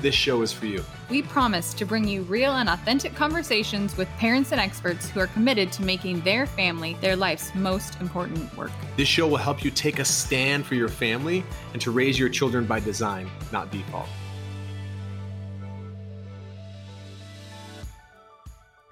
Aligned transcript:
this 0.00 0.14
show 0.14 0.42
is 0.42 0.52
for 0.52 0.66
you. 0.66 0.84
We 1.10 1.22
promise 1.22 1.74
to 1.74 1.84
bring 1.84 2.06
you 2.06 2.22
real 2.22 2.52
and 2.52 2.68
authentic 2.68 3.14
conversations 3.14 3.96
with 3.96 4.08
parents 4.18 4.52
and 4.52 4.60
experts 4.60 5.08
who 5.08 5.20
are 5.20 5.26
committed 5.28 5.72
to 5.72 5.82
making 5.82 6.20
their 6.20 6.46
family 6.46 6.96
their 7.00 7.16
life's 7.16 7.54
most 7.54 8.00
important 8.00 8.56
work. 8.56 8.70
This 8.96 9.08
show 9.08 9.26
will 9.26 9.36
help 9.36 9.64
you 9.64 9.70
take 9.70 9.98
a 9.98 10.04
stand 10.04 10.66
for 10.66 10.74
your 10.74 10.88
family 10.88 11.44
and 11.72 11.82
to 11.82 11.90
raise 11.90 12.18
your 12.18 12.28
children 12.28 12.64
by 12.66 12.80
design, 12.80 13.28
not 13.52 13.70
default. 13.70 14.08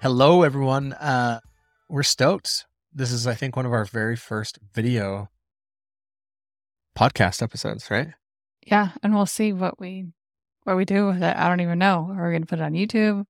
Hello, 0.01 0.43
everyone. 0.43 0.93
Uh, 0.93 1.39
we're 1.89 2.03
stoked. 2.03 2.65
This 2.93 3.11
is, 3.11 3.25
I 3.25 3.33
think, 3.33 3.55
one 3.55 3.65
of 3.65 3.73
our 3.73 3.85
very 3.85 4.15
first 4.15 4.59
video 4.73 5.29
podcast 6.97 7.41
episodes, 7.41 7.89
right? 7.89 8.09
Yeah, 8.65 8.91
and 9.01 9.13
we'll 9.13 9.25
see 9.25 9.53
what 9.53 9.79
we 9.79 10.05
what 10.67 10.75
we 10.75 10.83
do 10.83 11.07
with 11.07 11.23
it. 11.23 11.35
I 11.37 11.47
don't 11.47 11.61
even 11.61 11.79
know. 11.79 12.13
Are 12.13 12.25
we 12.25 12.33
going 12.33 12.41
to 12.41 12.45
put 12.45 12.59
it 12.59 12.63
on 12.63 12.73
YouTube? 12.73 13.23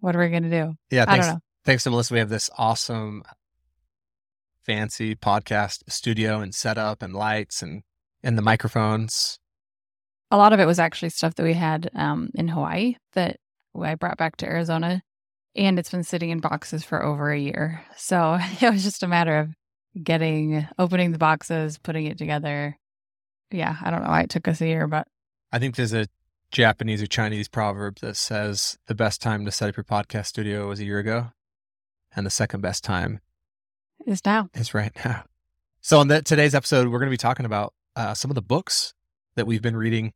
What 0.00 0.16
are 0.16 0.20
we 0.20 0.30
going 0.30 0.44
to 0.44 0.48
do? 0.48 0.74
Yeah, 0.90 1.02
I 1.02 1.04
thanks, 1.04 1.26
don't 1.26 1.34
know. 1.34 1.40
thanks 1.66 1.84
to 1.84 1.90
Melissa. 1.90 2.14
We 2.14 2.20
have 2.20 2.30
this 2.30 2.48
awesome, 2.56 3.22
fancy 4.64 5.14
podcast 5.14 5.82
studio 5.88 6.40
and 6.40 6.54
setup 6.54 7.02
and 7.02 7.14
lights 7.14 7.60
and 7.60 7.82
and 8.22 8.38
the 8.38 8.42
microphones. 8.42 9.38
A 10.30 10.38
lot 10.38 10.54
of 10.54 10.60
it 10.60 10.64
was 10.64 10.78
actually 10.78 11.10
stuff 11.10 11.34
that 11.34 11.42
we 11.42 11.52
had 11.52 11.90
um, 11.94 12.30
in 12.34 12.48
Hawaii 12.48 12.96
that 13.12 13.36
I 13.78 13.94
brought 13.94 14.16
back 14.16 14.36
to 14.38 14.46
Arizona, 14.46 15.02
and 15.54 15.78
it's 15.78 15.90
been 15.90 16.04
sitting 16.04 16.30
in 16.30 16.40
boxes 16.40 16.84
for 16.84 17.04
over 17.04 17.30
a 17.30 17.38
year. 17.38 17.84
So 17.96 18.38
it 18.62 18.72
was 18.72 18.82
just 18.82 19.02
a 19.02 19.08
matter 19.08 19.38
of 19.38 19.50
getting, 20.02 20.66
opening 20.78 21.12
the 21.12 21.18
boxes, 21.18 21.76
putting 21.78 22.06
it 22.06 22.16
together. 22.16 22.78
Yeah, 23.50 23.76
I 23.82 23.90
don't 23.90 24.02
know 24.02 24.08
why 24.08 24.22
it 24.22 24.30
took 24.30 24.48
us 24.48 24.62
a 24.62 24.66
year, 24.66 24.86
but 24.86 25.06
I 25.52 25.58
think 25.58 25.76
there's 25.76 25.94
a 25.94 26.06
Japanese 26.50 27.02
or 27.02 27.06
Chinese 27.06 27.48
proverb 27.48 27.98
that 28.00 28.16
says 28.16 28.78
the 28.86 28.94
best 28.94 29.20
time 29.20 29.44
to 29.44 29.52
set 29.52 29.68
up 29.68 29.76
your 29.76 29.84
podcast 29.84 30.26
studio 30.26 30.68
was 30.68 30.80
a 30.80 30.84
year 30.84 30.98
ago, 30.98 31.32
and 32.14 32.24
the 32.24 32.30
second 32.30 32.60
best 32.60 32.82
time 32.84 33.20
is 34.06 34.24
now. 34.24 34.48
is 34.54 34.74
right 34.74 34.92
now. 35.04 35.24
So, 35.80 36.00
on 36.00 36.08
the, 36.08 36.22
today's 36.22 36.54
episode, 36.54 36.88
we're 36.88 36.98
going 36.98 37.08
to 37.08 37.14
be 37.14 37.16
talking 37.16 37.46
about 37.46 37.74
uh, 37.96 38.14
some 38.14 38.30
of 38.30 38.34
the 38.34 38.42
books 38.42 38.94
that 39.36 39.46
we've 39.46 39.62
been 39.62 39.76
reading. 39.76 40.12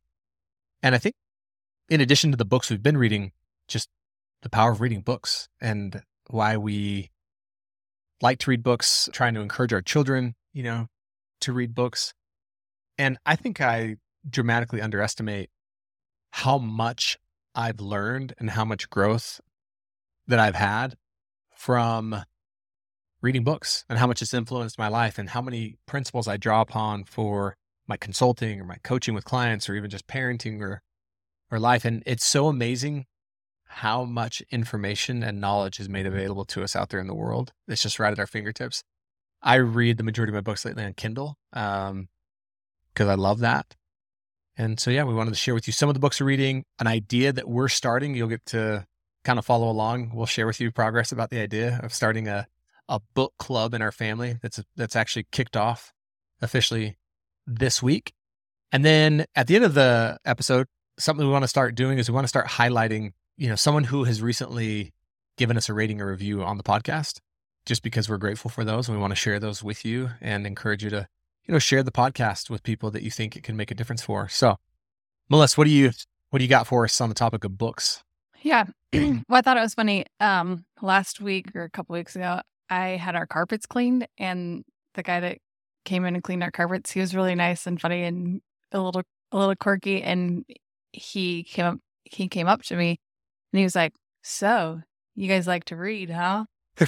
And 0.81 0.95
I 0.95 0.97
think, 0.97 1.15
in 1.89 2.01
addition 2.01 2.31
to 2.31 2.37
the 2.37 2.45
books 2.45 2.69
we've 2.69 2.83
been 2.83 2.97
reading, 2.97 3.31
just 3.67 3.89
the 4.41 4.49
power 4.49 4.71
of 4.71 4.81
reading 4.81 5.01
books 5.01 5.47
and 5.61 6.01
why 6.29 6.57
we 6.57 7.11
like 8.21 8.39
to 8.39 8.49
read 8.49 8.63
books, 8.63 9.09
trying 9.13 9.33
to 9.35 9.41
encourage 9.41 9.73
our 9.73 9.81
children, 9.81 10.35
you 10.51 10.63
know, 10.63 10.87
to 11.41 11.53
read 11.53 11.75
books. 11.75 12.13
And 12.97 13.17
I 13.25 13.35
think 13.35 13.61
I 13.61 13.97
dramatically 14.29 14.81
underestimate 14.81 15.49
how 16.35 16.57
much 16.57 17.19
I've 17.53 17.79
learned 17.79 18.33
and 18.39 18.49
how 18.49 18.65
much 18.65 18.89
growth 18.89 19.39
that 20.25 20.39
I've 20.39 20.55
had 20.55 20.95
from 21.55 22.15
reading 23.21 23.43
books 23.43 23.85
and 23.87 23.99
how 23.99 24.07
much 24.07 24.19
it's 24.23 24.33
influenced 24.33 24.79
my 24.79 24.87
life 24.87 25.19
and 25.19 25.29
how 25.29 25.43
many 25.43 25.77
principles 25.85 26.27
I 26.27 26.37
draw 26.37 26.61
upon 26.61 27.03
for 27.03 27.55
my 27.87 27.97
consulting 27.97 28.59
or 28.59 28.65
my 28.65 28.77
coaching 28.83 29.13
with 29.13 29.25
clients 29.25 29.69
or 29.69 29.75
even 29.75 29.91
just 29.91 30.07
parenting 30.07 30.59
or 30.59 30.81
or 31.51 31.59
life. 31.59 31.85
And 31.85 32.01
it's 32.07 32.25
so 32.25 32.47
amazing 32.47 33.05
how 33.65 34.03
much 34.03 34.41
information 34.49 35.21
and 35.21 35.39
knowledge 35.39 35.79
is 35.79 35.87
made 35.87 36.07
available 36.07 36.45
to 36.45 36.63
us 36.63 36.75
out 36.75 36.89
there 36.89 36.99
in 36.99 37.05
the 37.05 37.13
world. 37.13 37.53
It's 37.67 37.83
just 37.83 37.99
right 37.99 38.11
at 38.11 38.17
our 38.17 38.25
fingertips. 38.25 38.83
I 39.43 39.55
read 39.55 39.97
the 39.97 40.03
majority 40.03 40.31
of 40.31 40.35
my 40.35 40.41
books 40.41 40.65
lately 40.65 40.83
on 40.83 40.93
kindle 40.93 41.37
um 41.53 42.07
because 42.91 43.07
i 43.07 43.15
love 43.15 43.39
that 43.39 43.75
and 44.57 44.79
so 44.79 44.91
yeah 44.91 45.03
we 45.03 45.13
wanted 45.13 45.31
to 45.31 45.37
share 45.37 45.53
with 45.53 45.67
you 45.67 45.73
some 45.73 45.89
of 45.89 45.93
the 45.93 45.99
books 45.99 46.19
we're 46.19 46.27
reading 46.27 46.63
an 46.79 46.87
idea 46.87 47.31
that 47.31 47.47
we're 47.47 47.67
starting 47.67 48.15
you'll 48.15 48.27
get 48.27 48.45
to 48.45 48.85
kind 49.23 49.39
of 49.39 49.45
follow 49.45 49.69
along 49.69 50.11
we'll 50.13 50.25
share 50.25 50.47
with 50.47 50.59
you 50.59 50.71
progress 50.71 51.11
about 51.11 51.29
the 51.29 51.39
idea 51.39 51.79
of 51.83 51.93
starting 51.93 52.27
a 52.27 52.47
a 52.89 52.99
book 53.13 53.33
club 53.39 53.73
in 53.73 53.81
our 53.81 53.91
family 53.91 54.37
that's 54.41 54.61
that's 54.75 54.95
actually 54.95 55.25
kicked 55.31 55.55
off 55.55 55.93
officially 56.41 56.97
this 57.47 57.81
week. 57.81 58.13
And 58.71 58.83
then 58.83 59.25
at 59.35 59.47
the 59.47 59.55
end 59.55 59.65
of 59.65 59.73
the 59.73 60.17
episode, 60.25 60.67
something 60.99 61.25
we 61.25 61.31
want 61.31 61.43
to 61.43 61.47
start 61.47 61.75
doing 61.75 61.97
is 61.97 62.09
we 62.09 62.15
want 62.15 62.25
to 62.25 62.29
start 62.29 62.47
highlighting, 62.47 63.11
you 63.37 63.49
know, 63.49 63.55
someone 63.55 63.85
who 63.85 64.03
has 64.03 64.21
recently 64.21 64.93
given 65.37 65.57
us 65.57 65.69
a 65.69 65.73
rating 65.73 66.01
or 66.01 66.07
review 66.07 66.43
on 66.43 66.57
the 66.57 66.63
podcast, 66.63 67.19
just 67.65 67.83
because 67.83 68.09
we're 68.09 68.17
grateful 68.17 68.49
for 68.49 68.63
those 68.63 68.87
and 68.87 68.97
we 68.97 69.01
want 69.01 69.11
to 69.11 69.15
share 69.15 69.39
those 69.39 69.63
with 69.63 69.85
you 69.85 70.09
and 70.21 70.45
encourage 70.45 70.83
you 70.83 70.89
to, 70.89 71.07
you 71.45 71.51
know, 71.51 71.59
share 71.59 71.83
the 71.83 71.91
podcast 71.91 72.49
with 72.49 72.63
people 72.63 72.91
that 72.91 73.03
you 73.03 73.11
think 73.11 73.35
it 73.35 73.43
can 73.43 73.57
make 73.57 73.71
a 73.71 73.75
difference 73.75 74.01
for. 74.01 74.29
So, 74.29 74.57
Melissa, 75.29 75.55
what 75.57 75.65
do 75.65 75.71
you 75.71 75.91
what 76.29 76.39
do 76.39 76.45
you 76.45 76.49
got 76.49 76.67
for 76.67 76.83
us 76.83 76.99
on 77.01 77.09
the 77.09 77.15
topic 77.15 77.43
of 77.43 77.57
books? 77.57 78.03
Yeah. 78.41 78.65
well, 78.93 79.21
I 79.29 79.41
thought 79.41 79.57
it 79.57 79.61
was 79.61 79.73
funny. 79.73 80.05
Um, 80.19 80.65
last 80.81 81.21
week 81.21 81.55
or 81.55 81.63
a 81.63 81.69
couple 81.69 81.93
weeks 81.93 82.15
ago, 82.15 82.41
I 82.69 82.89
had 82.89 83.15
our 83.15 83.25
carpets 83.25 83.65
cleaned, 83.65 84.07
and 84.17 84.63
the 84.95 85.03
guy 85.03 85.19
that 85.19 85.37
came 85.85 86.05
in 86.05 86.15
and 86.15 86.23
cleaned 86.23 86.43
our 86.43 86.51
carpets, 86.51 86.91
he 86.91 86.99
was 86.99 87.15
really 87.15 87.35
nice 87.35 87.67
and 87.67 87.79
funny 87.79 88.03
and 88.03 88.41
a 88.71 88.79
little 88.79 89.03
a 89.31 89.37
little 89.37 89.55
quirky. 89.55 90.01
And 90.01 90.45
he 90.91 91.43
came 91.43 91.65
up 91.65 91.79
he 92.03 92.27
came 92.27 92.47
up 92.47 92.61
to 92.63 92.75
me 92.75 92.99
and 93.51 93.59
he 93.59 93.63
was 93.63 93.75
like, 93.75 93.93
"So, 94.21 94.81
you 95.15 95.27
guys 95.27 95.47
like 95.47 95.65
to 95.65 95.75
read, 95.75 96.09
huh?" 96.09 96.45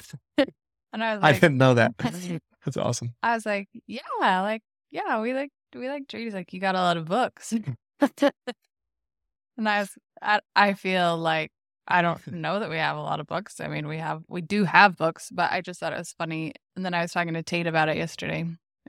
And 0.96 1.04
I 1.04 1.16
was 1.16 1.24
like, 1.24 1.36
I 1.36 1.40
didn't 1.40 1.58
know 1.58 1.74
that. 1.74 1.94
That's 2.66 2.78
awesome. 2.78 3.14
I 3.24 3.36
was 3.36 3.46
like, 3.46 3.70
"Yeah, 3.88 4.02
like 4.22 4.64
yeah, 4.92 5.22
we 5.22 5.34
like 5.34 5.52
we 5.76 5.88
like 5.88 6.08
trees. 6.08 6.34
like, 6.34 6.52
"You 6.52 6.60
got 6.60 6.76
a 6.76 6.80
lot 6.80 6.98
of 6.98 7.06
books," 7.06 7.54
and 8.02 9.70
I 9.70 9.80
was 9.80 9.92
I 10.22 10.40
I 10.56 10.74
feel 10.74 11.18
like 11.18 11.52
I 11.88 12.02
don't 12.02 12.26
know 12.32 12.60
that 12.60 12.70
we 12.70 12.78
have 12.78 12.98
a 12.98 13.02
lot 13.02 13.20
of 13.20 13.28
books. 13.28 13.60
I 13.60 13.68
mean, 13.68 13.88
we 13.88 13.98
have 13.98 14.24
we 14.28 14.42
do 14.42 14.64
have 14.64 14.98
books, 14.98 15.30
but 15.32 15.52
I 15.52 15.62
just 15.62 15.80
thought 15.80 15.94
it 15.94 16.00
was 16.00 16.14
funny. 16.18 16.54
And 16.76 16.84
then 16.84 16.94
I 16.94 17.02
was 17.02 17.12
talking 17.12 17.34
to 17.36 17.44
Tate 17.44 17.68
about 17.68 17.90
it 17.90 17.98
yesterday. 17.98 18.46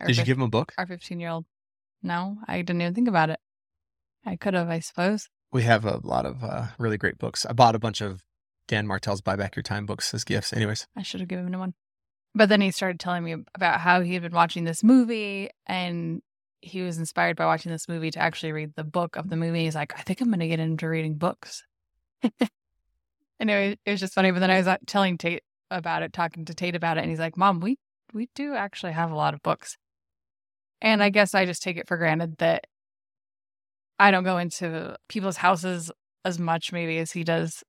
Did 0.06 0.16
you 0.16 0.24
give 0.24 0.38
him 0.38 0.44
a 0.44 0.48
book? 0.48 0.72
our 0.78 0.86
fifteen 0.86 1.20
year 1.20 1.30
old? 1.30 1.44
No, 2.02 2.38
I 2.46 2.58
didn't 2.58 2.82
even 2.82 2.94
think 2.94 3.08
about 3.08 3.30
it. 3.30 3.40
I 4.24 4.36
could 4.36 4.54
have, 4.54 4.68
I 4.68 4.80
suppose. 4.80 5.28
We 5.52 5.62
have 5.62 5.84
a 5.84 6.00
lot 6.02 6.26
of 6.26 6.42
uh, 6.42 6.66
really 6.78 6.98
great 6.98 7.18
books. 7.18 7.46
I 7.46 7.52
bought 7.52 7.74
a 7.74 7.78
bunch 7.78 8.00
of 8.00 8.22
Dan 8.68 8.86
Martell's 8.86 9.20
Buy 9.20 9.36
Back 9.36 9.56
Your 9.56 9.62
Time 9.62 9.86
books 9.86 10.12
as 10.12 10.24
gifts. 10.24 10.52
Anyways, 10.52 10.86
I 10.96 11.02
should 11.02 11.20
have 11.20 11.28
given 11.28 11.52
him 11.52 11.60
one. 11.60 11.74
But 12.36 12.50
then 12.50 12.60
he 12.60 12.70
started 12.70 13.00
telling 13.00 13.24
me 13.24 13.34
about 13.54 13.80
how 13.80 14.02
he 14.02 14.12
had 14.12 14.22
been 14.22 14.34
watching 14.34 14.64
this 14.64 14.84
movie 14.84 15.48
and 15.66 16.20
he 16.60 16.82
was 16.82 16.98
inspired 16.98 17.34
by 17.34 17.46
watching 17.46 17.72
this 17.72 17.88
movie 17.88 18.10
to 18.10 18.18
actually 18.18 18.52
read 18.52 18.74
the 18.76 18.84
book 18.84 19.16
of 19.16 19.30
the 19.30 19.36
movie. 19.36 19.64
He's 19.64 19.74
like, 19.74 19.94
I 19.98 20.02
think 20.02 20.20
I'm 20.20 20.28
going 20.28 20.40
to 20.40 20.48
get 20.48 20.60
into 20.60 20.86
reading 20.86 21.14
books. 21.14 21.64
and 22.22 23.50
it 23.50 23.78
was, 23.86 24.00
just 24.00 24.12
funny. 24.12 24.32
But 24.32 24.40
then 24.40 24.50
I 24.50 24.58
was 24.58 24.66
uh, 24.66 24.76
telling 24.86 25.16
Tate 25.16 25.44
about 25.70 26.02
it, 26.02 26.12
talking 26.12 26.44
to 26.44 26.54
Tate 26.54 26.74
about 26.74 26.98
it, 26.98 27.00
and 27.00 27.10
he's 27.10 27.18
like, 27.18 27.38
Mom, 27.38 27.60
we 27.60 27.78
we 28.12 28.28
do 28.34 28.54
actually 28.54 28.92
have 28.92 29.10
a 29.10 29.16
lot 29.16 29.32
of 29.32 29.42
books. 29.42 29.78
And 30.82 31.02
I 31.02 31.08
guess 31.08 31.34
I 31.34 31.46
just 31.46 31.62
take 31.62 31.78
it 31.78 31.88
for 31.88 31.96
granted 31.96 32.36
that 32.38 32.66
I 33.98 34.10
don't 34.10 34.24
go 34.24 34.36
into 34.36 34.96
people's 35.08 35.38
houses 35.38 35.90
as 36.24 36.38
much 36.38 36.70
maybe 36.70 36.98
as 36.98 37.12
he 37.12 37.24
does, 37.24 37.62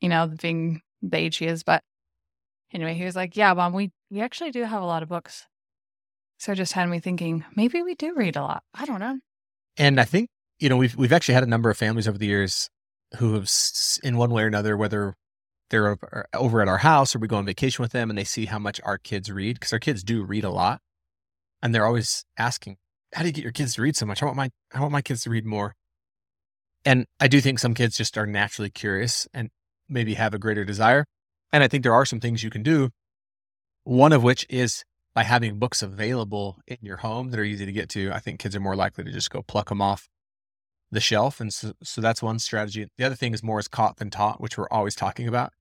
you 0.00 0.08
know, 0.08 0.30
being 0.40 0.80
the 1.02 1.18
age 1.18 1.36
he 1.36 1.46
is. 1.46 1.62
But 1.62 1.82
anyway, 2.72 2.94
he 2.94 3.04
was 3.04 3.16
like, 3.16 3.36
Yeah, 3.36 3.52
Mom, 3.54 3.72
we, 3.72 3.92
we 4.14 4.20
actually 4.20 4.52
do 4.52 4.62
have 4.62 4.80
a 4.80 4.86
lot 4.86 5.02
of 5.02 5.08
books. 5.08 5.46
So 6.38 6.54
just 6.54 6.72
had 6.72 6.88
me 6.88 7.00
thinking, 7.00 7.44
maybe 7.56 7.82
we 7.82 7.94
do 7.96 8.14
read 8.14 8.36
a 8.36 8.42
lot. 8.42 8.62
I 8.72 8.84
don't 8.84 9.00
know. 9.00 9.18
and 9.76 10.00
I 10.00 10.04
think 10.04 10.28
you 10.60 10.68
know 10.68 10.76
we've 10.76 10.94
we've 10.94 11.12
actually 11.12 11.34
had 11.34 11.42
a 11.42 11.48
number 11.48 11.68
of 11.68 11.76
families 11.76 12.06
over 12.06 12.16
the 12.16 12.26
years 12.26 12.70
who 13.18 13.34
have, 13.34 13.50
in 14.04 14.16
one 14.16 14.30
way 14.30 14.44
or 14.44 14.46
another, 14.46 14.76
whether 14.76 15.14
they're 15.70 15.88
over- 15.88 16.26
over 16.32 16.62
at 16.62 16.68
our 16.68 16.78
house 16.78 17.14
or 17.14 17.18
we 17.18 17.26
go 17.28 17.36
on 17.36 17.44
vacation 17.44 17.82
with 17.82 17.92
them, 17.92 18.08
and 18.08 18.16
they 18.18 18.24
see 18.24 18.46
how 18.46 18.58
much 18.58 18.80
our 18.84 18.98
kids 18.98 19.30
read 19.30 19.54
because 19.56 19.72
our 19.72 19.78
kids 19.80 20.04
do 20.04 20.22
read 20.22 20.44
a 20.44 20.50
lot, 20.50 20.80
and 21.60 21.74
they're 21.74 21.86
always 21.86 22.24
asking, 22.38 22.76
"How 23.14 23.22
do 23.22 23.28
you 23.28 23.32
get 23.32 23.42
your 23.42 23.52
kids 23.52 23.74
to 23.74 23.82
read 23.82 23.96
so 23.96 24.06
much? 24.06 24.22
I 24.22 24.26
want 24.26 24.36
my 24.36 24.50
I 24.72 24.80
want 24.80 24.92
my 24.92 25.02
kids 25.02 25.22
to 25.22 25.30
read 25.30 25.44
more." 25.44 25.74
And 26.84 27.06
I 27.18 27.26
do 27.28 27.40
think 27.40 27.58
some 27.58 27.74
kids 27.74 27.96
just 27.96 28.16
are 28.16 28.26
naturally 28.26 28.70
curious 28.70 29.26
and 29.34 29.50
maybe 29.88 30.14
have 30.14 30.34
a 30.34 30.38
greater 30.38 30.64
desire. 30.64 31.04
And 31.52 31.64
I 31.64 31.68
think 31.68 31.82
there 31.82 31.94
are 31.94 32.04
some 32.06 32.20
things 32.20 32.44
you 32.44 32.50
can 32.50 32.62
do. 32.62 32.90
One 33.84 34.12
of 34.12 34.22
which 34.22 34.46
is 34.48 34.84
by 35.14 35.22
having 35.22 35.58
books 35.58 35.82
available 35.82 36.58
in 36.66 36.78
your 36.82 36.96
home 36.98 37.30
that 37.30 37.38
are 37.38 37.44
easy 37.44 37.66
to 37.66 37.72
get 37.72 37.88
to. 37.90 38.10
I 38.12 38.18
think 38.18 38.40
kids 38.40 38.56
are 38.56 38.60
more 38.60 38.76
likely 38.76 39.04
to 39.04 39.12
just 39.12 39.30
go 39.30 39.42
pluck 39.42 39.68
them 39.68 39.80
off 39.80 40.08
the 40.90 41.00
shelf. 41.00 41.40
And 41.40 41.52
so, 41.52 41.72
so 41.82 42.00
that's 42.00 42.22
one 42.22 42.38
strategy. 42.38 42.86
The 42.98 43.04
other 43.04 43.14
thing 43.14 43.34
is 43.34 43.42
more 43.42 43.60
is 43.60 43.68
caught 43.68 43.96
than 43.98 44.10
taught, 44.10 44.40
which 44.40 44.58
we're 44.58 44.68
always 44.70 44.94
talking 44.94 45.28
about. 45.28 45.52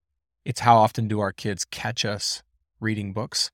it's 0.45 0.61
how 0.61 0.77
often 0.77 1.07
do 1.07 1.19
our 1.19 1.31
kids 1.31 1.65
catch 1.65 2.03
us 2.05 2.43
reading 2.79 3.13
books? 3.13 3.49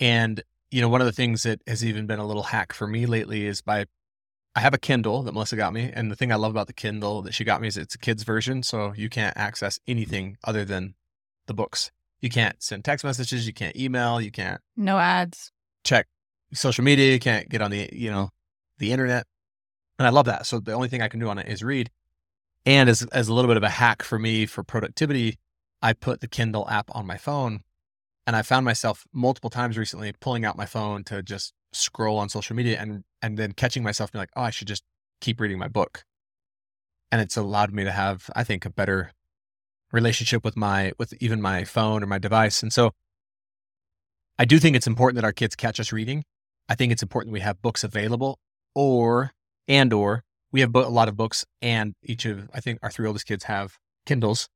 And, 0.00 0.42
you 0.70 0.80
know, 0.80 0.88
one 0.88 1.00
of 1.00 1.06
the 1.06 1.12
things 1.12 1.42
that 1.44 1.60
has 1.66 1.84
even 1.84 2.06
been 2.06 2.18
a 2.18 2.26
little 2.26 2.44
hack 2.44 2.72
for 2.72 2.86
me 2.86 3.06
lately 3.06 3.46
is 3.46 3.62
by 3.62 3.86
I 4.54 4.60
have 4.60 4.74
a 4.74 4.78
Kindle 4.78 5.22
that 5.22 5.32
Melissa 5.32 5.56
got 5.56 5.72
me. 5.72 5.90
And 5.94 6.10
the 6.10 6.16
thing 6.16 6.32
I 6.32 6.36
love 6.36 6.50
about 6.50 6.66
the 6.66 6.72
Kindle 6.72 7.22
that 7.22 7.34
she 7.34 7.44
got 7.44 7.60
me 7.60 7.68
is 7.68 7.76
it's 7.76 7.94
a 7.94 7.98
kid's 7.98 8.24
version. 8.24 8.62
So 8.62 8.92
you 8.96 9.08
can't 9.08 9.36
access 9.36 9.78
anything 9.86 10.36
other 10.42 10.64
than 10.64 10.94
the 11.46 11.54
books. 11.54 11.90
You 12.20 12.28
can't 12.30 12.60
send 12.62 12.84
text 12.84 13.04
messages. 13.04 13.46
You 13.46 13.52
can't 13.52 13.76
email. 13.76 14.20
You 14.20 14.30
can't 14.30 14.60
No 14.76 14.98
ads. 14.98 15.52
check 15.84 16.06
social 16.52 16.82
media. 16.84 17.12
You 17.12 17.18
can't 17.20 17.48
get 17.48 17.62
on 17.62 17.70
the, 17.70 17.88
you 17.92 18.10
know, 18.10 18.30
the 18.78 18.92
internet. 18.92 19.26
And 19.98 20.06
I 20.06 20.10
love 20.10 20.26
that. 20.26 20.46
So 20.46 20.60
the 20.60 20.72
only 20.72 20.88
thing 20.88 21.02
I 21.02 21.08
can 21.08 21.20
do 21.20 21.28
on 21.28 21.38
it 21.38 21.48
is 21.48 21.62
read. 21.62 21.90
And 22.66 22.88
as, 22.88 23.02
as 23.04 23.28
a 23.28 23.34
little 23.34 23.48
bit 23.48 23.56
of 23.56 23.62
a 23.62 23.68
hack 23.70 24.02
for 24.02 24.18
me 24.18 24.46
for 24.46 24.62
productivity, 24.62 25.38
I 25.80 25.92
put 25.92 26.20
the 26.20 26.28
Kindle 26.28 26.68
app 26.68 26.90
on 26.94 27.06
my 27.06 27.16
phone. 27.16 27.60
And 28.26 28.36
I 28.36 28.42
found 28.42 28.64
myself 28.64 29.04
multiple 29.12 29.48
times 29.50 29.78
recently 29.78 30.12
pulling 30.12 30.44
out 30.44 30.56
my 30.56 30.66
phone 30.66 31.02
to 31.04 31.22
just 31.22 31.54
scroll 31.72 32.18
on 32.18 32.28
social 32.28 32.56
media 32.56 32.78
and 32.80 33.04
and 33.22 33.36
then 33.38 33.52
catching 33.52 33.82
myself 33.82 34.12
being 34.12 34.20
like, 34.20 34.30
oh, 34.36 34.42
I 34.42 34.50
should 34.50 34.68
just 34.68 34.82
keep 35.20 35.40
reading 35.40 35.58
my 35.58 35.68
book. 35.68 36.04
And 37.10 37.20
it's 37.22 37.36
allowed 37.38 37.72
me 37.72 37.84
to 37.84 37.90
have, 37.92 38.28
I 38.36 38.44
think, 38.44 38.66
a 38.66 38.70
better 38.70 39.12
relationship 39.92 40.44
with 40.44 40.56
my 40.56 40.92
with 40.98 41.14
even 41.20 41.40
my 41.40 41.64
phone 41.64 42.02
or 42.02 42.06
my 42.06 42.18
device. 42.18 42.62
And 42.62 42.72
so 42.72 42.92
I 44.38 44.44
do 44.44 44.58
think 44.58 44.76
it's 44.76 44.86
important 44.86 45.16
that 45.16 45.24
our 45.24 45.32
kids 45.32 45.56
catch 45.56 45.80
us 45.80 45.92
reading. 45.92 46.24
I 46.68 46.74
think 46.74 46.92
it's 46.92 47.02
important 47.02 47.32
we 47.32 47.40
have 47.40 47.62
books 47.62 47.82
available 47.82 48.38
or 48.74 49.32
and 49.66 49.92
or 49.92 50.24
we 50.52 50.60
have 50.60 50.74
a 50.74 50.88
lot 50.88 51.08
of 51.08 51.16
books 51.16 51.44
and 51.62 51.94
each 52.02 52.24
of 52.24 52.48
I 52.54 52.60
think 52.60 52.78
our 52.82 52.90
three 52.90 53.06
oldest 53.06 53.26
kids 53.26 53.44
have 53.44 53.78
Kindles 54.06 54.48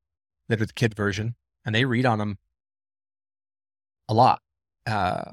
that 0.49 0.61
are 0.61 0.67
the 0.67 0.73
kid 0.73 0.95
version 0.95 1.35
and 1.65 1.75
they 1.75 1.85
read 1.85 2.07
on 2.07 2.19
them 2.19 2.39
a 4.09 4.15
lot. 4.15 4.41
Uh, 4.87 5.33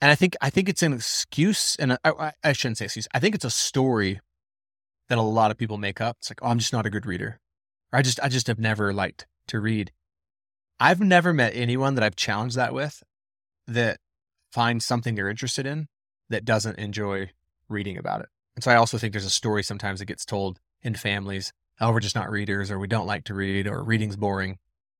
and 0.00 0.10
I 0.10 0.14
think 0.16 0.34
I 0.40 0.50
think 0.50 0.68
it's 0.68 0.82
an 0.82 0.92
excuse, 0.92 1.76
and 1.76 1.96
I, 2.04 2.32
I 2.42 2.52
shouldn't 2.52 2.78
say 2.78 2.86
excuse. 2.86 3.06
I 3.14 3.20
think 3.20 3.36
it's 3.36 3.44
a 3.44 3.50
story 3.50 4.20
that 5.08 5.16
a 5.16 5.22
lot 5.22 5.52
of 5.52 5.56
people 5.56 5.78
make 5.78 6.00
up. 6.00 6.16
It's 6.20 6.30
like, 6.30 6.40
oh, 6.42 6.48
I'm 6.48 6.58
just 6.58 6.72
not 6.72 6.86
a 6.86 6.90
good 6.90 7.06
reader, 7.06 7.38
or 7.92 7.98
I 7.98 8.02
just 8.02 8.20
I 8.22 8.28
just 8.28 8.46
have 8.46 8.58
never 8.58 8.92
liked 8.92 9.26
to 9.48 9.60
read. 9.60 9.92
I've 10.80 11.00
never 11.00 11.32
met 11.32 11.54
anyone 11.54 11.94
that 11.94 12.04
I've 12.04 12.16
challenged 12.16 12.56
that 12.56 12.74
with 12.74 13.02
that 13.68 13.98
finds 14.50 14.84
something 14.84 15.14
they're 15.14 15.28
interested 15.28 15.66
in 15.66 15.88
that 16.28 16.44
doesn't 16.44 16.78
enjoy 16.78 17.30
reading 17.68 17.96
about 17.96 18.20
it. 18.20 18.28
And 18.56 18.64
so 18.64 18.70
I 18.70 18.76
also 18.76 18.98
think 18.98 19.12
there's 19.12 19.24
a 19.24 19.30
story 19.30 19.62
sometimes 19.62 20.00
that 20.00 20.06
gets 20.06 20.24
told 20.24 20.60
in 20.82 20.94
families. 20.94 21.52
Oh, 21.80 21.90
we're 21.90 22.00
just 22.00 22.14
not 22.14 22.30
readers, 22.30 22.70
or 22.70 22.78
we 22.78 22.86
don't 22.86 23.06
like 23.06 23.24
to 23.24 23.34
read, 23.34 23.66
or 23.66 23.82
reading's 23.82 24.16
boring. 24.16 24.58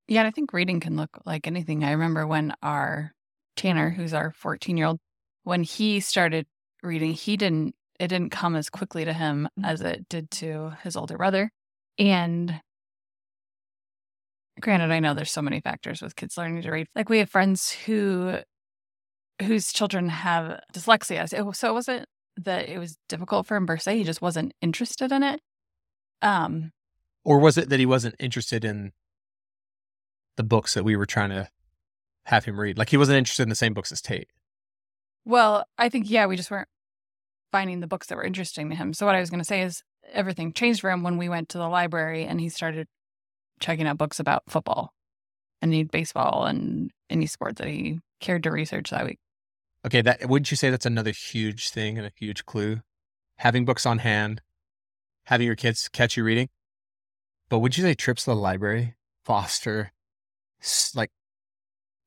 Yeah, 0.09 0.21
and 0.21 0.29
I 0.29 0.31
think 0.31 0.53
reading 0.53 0.81
can 0.81 0.97
look 0.97 1.21
like 1.25 1.47
anything. 1.47 1.85
I 1.85 1.93
remember 1.93 2.27
when 2.27 2.55
our 2.63 3.13
Tanner, 3.57 3.91
who's 3.91 4.15
our 4.15 4.33
14 4.33 4.77
year 4.77 4.87
old, 4.87 4.99
when 5.45 5.63
he 5.63 6.01
started 6.01 6.47
reading, 6.83 7.13
he 7.13 7.37
didn't, 7.37 7.75
it 8.01 8.09
didn't 8.09 8.31
come 8.31 8.57
as 8.57 8.71
quickly 8.71 9.05
to 9.05 9.13
him 9.13 9.49
mm. 9.59 9.67
as 9.67 9.81
it 9.81 10.09
did 10.09 10.31
to 10.33 10.77
his 10.83 10.97
older 10.97 11.17
brother. 11.17 11.51
And 11.99 12.61
granted, 14.61 14.91
I 14.91 15.01
know 15.01 15.15
there's 15.15 15.31
so 15.31 15.43
many 15.43 15.61
factors 15.61 16.03
with 16.03 16.17
kids 16.17 16.37
learning 16.37 16.63
to 16.63 16.71
read. 16.71 16.89
Like 16.95 17.09
we 17.09 17.19
have 17.19 17.31
friends 17.31 17.71
who, 17.71 18.39
whose 19.41 19.73
children 19.73 20.09
have 20.09 20.61
dyslexia. 20.73 21.29
So 21.55 21.71
it 21.71 21.75
wasn't 21.75 22.07
that 22.37 22.69
it 22.69 22.79
was 22.79 22.97
difficult 23.09 23.47
for 23.47 23.57
him 23.57 23.67
per 23.67 23.77
se. 23.77 23.99
He 23.99 24.05
just 24.05 24.23
wasn't 24.23 24.53
interested 24.61 25.13
in 25.13 25.23
it. 25.23 25.41
Um, 26.23 26.73
or 27.25 27.39
was 27.39 27.59
it 27.59 27.69
that 27.69 27.81
he 27.81 27.87
wasn't 27.87 28.17
interested 28.19 28.65
in 28.65 28.93
the 30.37 30.43
books 30.43 30.75
that 30.75 30.85
we 30.85 30.97
were 30.97 31.07
trying 31.07 31.31
to 31.31 31.49
have 32.25 32.45
him 32.45 32.59
read. 32.59 32.79
Like 32.79 32.91
he 32.91 32.97
wasn't 32.97 33.19
interested 33.19 33.43
in 33.43 33.49
the 33.49 33.55
same 33.55 33.75
books 33.75 33.93
as 33.93 34.01
Tate. 34.01 34.29
Well, 35.25 35.65
I 35.79 35.89
think 35.89 36.09
yeah, 36.09 36.27
we 36.27 36.37
just 36.37 36.51
weren't 36.51 36.69
finding 37.51 37.81
the 37.81 37.87
books 37.87 38.07
that 38.09 38.17
were 38.17 38.25
interesting 38.25 38.71
to 38.71 38.77
him. 38.77 38.95
So 38.95 39.07
what 39.07 39.15
I 39.15 39.21
was 39.21 39.31
going 39.31 39.41
to 39.41 39.45
say 39.45 39.63
is 39.63 39.83
everything 40.13 40.53
changed 40.53 40.81
for 40.81 40.91
him 40.91 41.03
when 41.03 41.19
we 41.19 41.29
went 41.29 41.49
to 41.51 41.59
the 41.59 41.69
library 41.69 42.25
and 42.25 42.41
he 42.41 42.49
started 42.49 42.89
checking 43.63 43.87
out 43.87 43.99
books 43.99 44.21
about 44.21 44.43
football 44.49 44.93
and 45.63 45.91
baseball 45.91 46.45
and 46.45 46.91
any 47.09 47.27
sport 47.27 47.57
that 47.57 47.69
he 47.69 48.01
cared 48.21 48.43
to 48.43 48.51
research 48.51 48.91
that 48.91 49.05
week. 49.05 49.19
Okay, 49.87 50.03
that 50.03 50.29
wouldn't 50.29 50.51
you 50.51 50.57
say 50.57 50.71
that's 50.71 50.87
another 50.87 51.13
huge 51.13 51.71
thing 51.71 51.99
and 51.99 52.07
a 52.07 52.13
huge 52.17 52.45
clue? 52.45 52.81
Having 53.39 53.65
books 53.65 53.87
on 53.87 53.99
hand, 53.99 54.43
having 55.25 55.47
your 55.47 55.57
kids 55.57 55.89
catch 55.89 56.17
you 56.17 56.25
reading. 56.25 56.49
But 57.49 57.61
would 57.61 57.77
you 57.77 57.83
say 57.83 57.95
trips 57.95 58.25
to 58.25 58.31
the 58.31 58.37
library 58.37 58.95
foster 59.25 59.93
like 60.95 61.11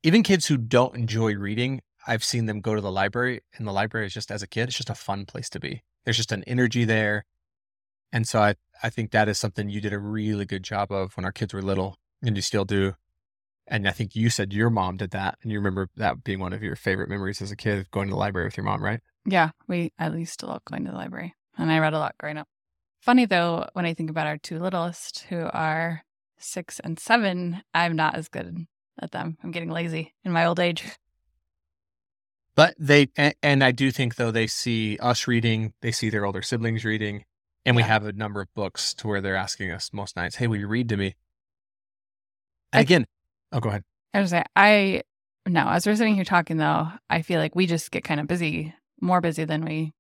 even 0.04 0.24
kids 0.24 0.48
who 0.48 0.58
don't 0.58 0.96
enjoy 0.96 1.36
reading, 1.36 1.82
I've 2.08 2.24
seen 2.24 2.46
them 2.46 2.62
go 2.62 2.76
to 2.76 2.82
the 2.82 2.92
library, 2.92 3.42
and 3.58 3.68
the 3.68 3.72
library 3.72 4.06
is 4.06 4.14
just 4.14 4.32
as 4.32 4.44
a 4.44 4.48
kid, 4.48 4.70
it's 4.70 4.78
just 4.78 4.90
a 4.90 4.96
fun 4.96 5.26
place 5.26 5.50
to 5.50 5.60
be. 5.60 5.84
There's 6.04 6.18
just 6.18 6.32
an 6.32 6.44
energy 6.46 6.86
there. 6.86 7.26
And 8.16 8.26
so 8.26 8.40
I, 8.40 8.56
I 8.82 8.90
think 8.90 9.12
that 9.12 9.28
is 9.28 9.38
something 9.38 9.68
you 9.68 9.82
did 9.82 9.92
a 9.92 10.00
really 10.00 10.46
good 10.46 10.64
job 10.64 10.90
of 10.90 11.18
when 11.18 11.26
our 11.26 11.34
kids 11.34 11.54
were 11.54 11.62
little, 11.62 11.98
and 12.22 12.38
you 12.38 12.42
still 12.42 12.64
do. 12.64 12.94
And 13.68 13.86
I 13.86 13.92
think 13.92 14.16
you 14.16 14.30
said 14.30 14.54
your 14.54 14.70
mom 14.70 14.96
did 14.96 15.12
that, 15.12 15.38
and 15.44 15.52
you 15.52 15.58
remember 15.58 15.90
that 15.98 16.24
being 16.24 16.40
one 16.40 16.54
of 16.54 16.64
your 16.64 16.78
favorite 16.78 17.10
memories 17.10 17.42
as 17.42 17.52
a 17.52 17.58
kid, 17.58 17.92
going 17.92 18.08
to 18.08 18.14
the 18.14 18.18
library 18.18 18.48
with 18.48 18.56
your 18.56 18.64
mom, 18.64 18.82
right? 18.82 19.02
Yeah, 19.26 19.50
we 19.68 19.92
at 20.00 20.14
least 20.14 20.42
love 20.44 20.64
going 20.64 20.86
to 20.86 20.92
the 20.92 20.98
library, 20.98 21.36
and 21.58 21.70
I 21.70 21.80
read 21.80 21.94
a 21.94 22.00
lot 22.00 22.16
growing 22.18 22.38
up. 22.38 22.48
Funny 23.02 23.26
though, 23.26 23.68
when 23.74 23.86
I 23.86 23.94
think 23.94 24.10
about 24.10 24.28
our 24.28 24.38
two 24.38 24.60
littlest, 24.60 25.26
who 25.28 25.50
are 25.52 26.06
six 26.38 26.80
and 26.80 26.98
seven, 26.98 27.64
I'm 27.74 27.98
not 27.98 28.16
as 28.16 28.30
good 28.30 28.66
at 28.98 29.12
them. 29.12 29.38
I'm 29.44 29.52
getting 29.52 29.72
lazy 29.72 30.14
in 30.24 30.32
my 30.32 30.46
old 30.46 30.62
age. 30.62 30.86
But 32.56 32.74
they, 32.80 33.10
and, 33.18 33.36
and 33.44 33.62
I 33.62 33.72
do 33.74 33.92
think 33.92 34.16
though, 34.16 34.32
they 34.32 34.48
see 34.48 34.98
us 35.02 35.28
reading, 35.28 35.74
they 35.82 35.92
see 35.92 36.10
their 36.10 36.26
older 36.26 36.42
siblings 36.42 36.86
reading, 36.86 37.26
and 37.66 37.76
we 37.76 37.82
have 37.82 38.06
a 38.06 38.14
number 38.14 38.42
of 38.42 38.54
books 38.54 38.94
to 38.96 39.08
where 39.08 39.22
they're 39.22 39.36
asking 39.36 39.72
us 39.72 39.92
most 39.92 40.16
nights, 40.16 40.36
Hey, 40.36 40.48
will 40.48 40.58
you 40.58 40.68
read 40.68 40.90
to 40.90 40.98
me? 40.98 41.16
And 42.72 42.80
I, 42.80 42.82
again, 42.82 43.06
oh, 43.52 43.60
go 43.60 43.70
ahead. 43.70 43.84
I 44.14 44.22
was 44.22 44.30
say, 44.30 44.44
I, 44.56 45.02
no, 45.46 45.68
as 45.68 45.86
we're 45.86 45.96
sitting 45.96 46.16
here 46.16 46.24
talking 46.24 46.58
though, 46.58 46.88
I 47.10 47.22
feel 47.22 47.40
like 47.40 47.56
we 47.56 47.66
just 47.66 47.92
get 47.92 48.04
kind 48.04 48.20
of 48.20 48.28
busy, 48.28 48.74
more 49.02 49.22
busy 49.22 49.46
than 49.46 49.66
we, 49.66 49.94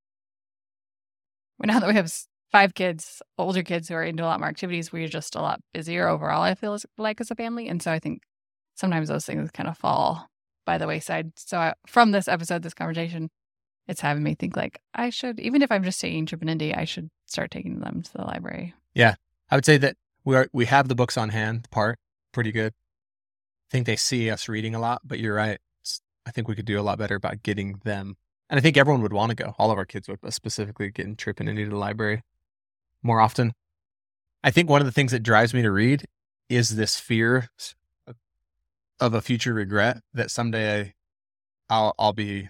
now 1.64 1.80
that 1.80 1.88
we 1.88 1.96
have 1.96 2.12
five 2.52 2.74
kids, 2.76 3.22
older 3.38 3.64
kids 3.64 3.90
who 3.90 3.96
are 3.96 4.04
into 4.04 4.24
a 4.24 4.28
lot 4.28 4.40
more 4.40 4.50
activities, 4.50 4.94
we're 4.94 5.08
just 5.08 5.36
a 5.36 5.42
lot 5.42 5.60
busier 5.74 6.08
overall, 6.08 6.44
I 6.44 6.56
feel 6.56 6.78
like 6.98 7.20
as 7.20 7.32
a 7.32 7.36
family. 7.36 7.68
And 7.68 7.82
so 7.82 7.92
I 7.92 8.00
think 8.00 8.22
sometimes 8.76 9.08
those 9.08 9.26
things 9.26 9.52
kind 9.52 9.68
of 9.68 9.78
fall 9.78 10.28
by 10.66 10.78
the 10.78 10.88
wayside. 10.88 11.32
So 11.38 11.58
I, 11.58 11.74
from 11.88 12.12
this 12.12 12.28
episode, 12.28 12.62
this 12.62 12.74
conversation, 12.74 13.30
it's 13.88 14.02
having 14.02 14.24
me 14.24 14.36
think 14.36 14.56
like 14.56 14.80
I 14.94 15.10
should, 15.10 15.40
even 15.40 15.62
if 15.62 15.72
I'm 15.72 15.84
just 15.84 16.00
taking 16.00 16.26
Chip 16.26 16.42
and 16.42 16.50
Indy, 16.50 16.74
I 16.74 16.86
should 16.86 17.10
start 17.26 17.52
taking 17.52 17.80
them 17.80 18.02
to 18.02 18.14
the 18.14 18.24
library. 18.24 18.74
Yeah. 18.94 19.16
I 19.50 19.56
would 19.56 19.66
say 19.66 19.78
that 19.78 19.98
we 20.24 20.36
are, 20.36 20.48
we 20.54 20.66
have 20.66 20.88
the 20.88 20.96
books 20.96 21.18
on 21.18 21.30
hand 21.30 21.70
part 21.72 22.00
pretty 22.32 22.52
good. 22.52 22.74
I 22.74 23.72
think 23.72 23.86
they 23.86 23.96
see 23.96 24.30
us 24.30 24.50
reading 24.50 24.76
a 24.76 24.80
lot, 24.80 25.02
but 25.04 25.20
you're 25.20 25.36
right. 25.36 25.60
I 26.26 26.32
think 26.32 26.48
we 26.48 26.56
could 26.56 26.66
do 26.66 26.80
a 26.80 26.84
lot 26.84 26.98
better 26.98 27.16
about 27.16 27.44
getting 27.44 27.80
them. 27.84 28.18
And 28.50 28.58
I 28.58 28.62
think 28.62 28.78
everyone 28.78 29.02
would 29.02 29.14
want 29.14 29.32
to 29.32 29.36
go. 29.36 29.56
All 29.58 29.72
of 29.72 29.78
our 29.78 29.86
kids 29.86 30.08
would, 30.08 30.20
specifically 30.34 30.92
getting 30.92 31.16
Trip 31.16 31.40
and 31.40 31.50
Indy 31.50 31.66
the 31.66 31.76
library 31.76 32.24
more 33.02 33.20
often. 33.20 33.54
I 34.44 34.52
think 34.52 34.70
one 34.70 34.82
of 34.82 34.86
the 34.86 34.92
things 34.92 35.12
that 35.12 35.24
drives 35.24 35.54
me 35.54 35.62
to 35.62 35.72
read 35.72 36.06
is 36.50 36.76
this 36.76 37.00
fear 37.00 37.50
of 39.00 39.14
a 39.14 39.22
future 39.22 39.54
regret 39.54 40.02
that 40.14 40.32
someday 40.32 40.94
I'll 41.70 41.96
I'll 41.98 42.14
be, 42.14 42.50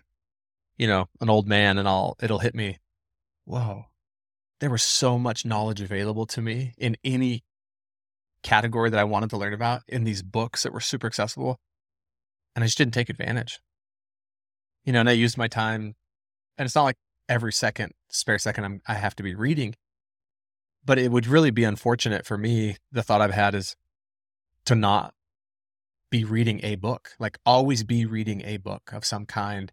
you 0.78 0.88
know, 0.88 1.08
an 1.22 1.30
old 1.30 1.48
man 1.48 1.78
and 1.78 1.88
I'll 1.88 2.18
it'll 2.22 2.40
hit 2.40 2.56
me. 2.56 2.80
Whoa. 3.46 3.86
There 4.60 4.70
was 4.70 4.84
so 4.84 5.20
much 5.20 5.46
knowledge 5.46 5.82
available 5.82 6.26
to 6.28 6.42
me 6.42 6.74
in 6.78 6.96
any 7.04 7.44
category 8.44 8.90
that 8.90 9.00
I 9.00 9.04
wanted 9.04 9.30
to 9.32 9.38
learn 9.38 9.54
about 9.54 9.82
in 9.88 10.04
these 10.04 10.22
books 10.22 10.64
that 10.64 10.74
were 10.74 10.80
super 10.80 11.08
accessible. 11.08 11.60
And 12.56 12.64
I 12.64 12.68
just 12.68 12.78
didn't 12.78 12.94
take 12.94 13.10
advantage. 13.10 13.60
You 14.86 14.94
know, 14.94 15.02
and 15.02 15.10
I 15.10 15.14
used 15.14 15.38
my 15.38 15.48
time 15.48 15.96
and 16.58 16.66
it's 16.66 16.76
not 16.76 16.84
like 16.84 16.98
every 17.28 17.52
second, 17.52 17.92
spare 18.10 18.40
second 18.40 18.64
I'm, 18.64 18.82
I 18.88 18.94
have 18.94 19.16
to 19.18 19.24
be 19.24 19.36
reading, 19.36 19.76
but 20.86 21.00
it 21.00 21.12
would 21.12 21.28
really 21.28 21.52
be 21.52 21.64
unfortunate 21.64 22.26
for 22.26 22.38
me. 22.38 22.78
The 22.92 23.04
thought 23.04 23.22
I've 23.22 23.34
had 23.34 23.56
is 23.56 23.76
to 24.66 24.76
not 24.76 25.14
be 26.10 26.24
reading 26.24 26.62
a 26.64 26.76
book, 26.76 27.12
like 27.20 27.40
always 27.46 27.84
be 27.84 28.06
reading 28.06 28.42
a 28.46 28.58
book 28.58 28.92
of 28.94 29.04
some 29.06 29.26
kind, 29.26 29.72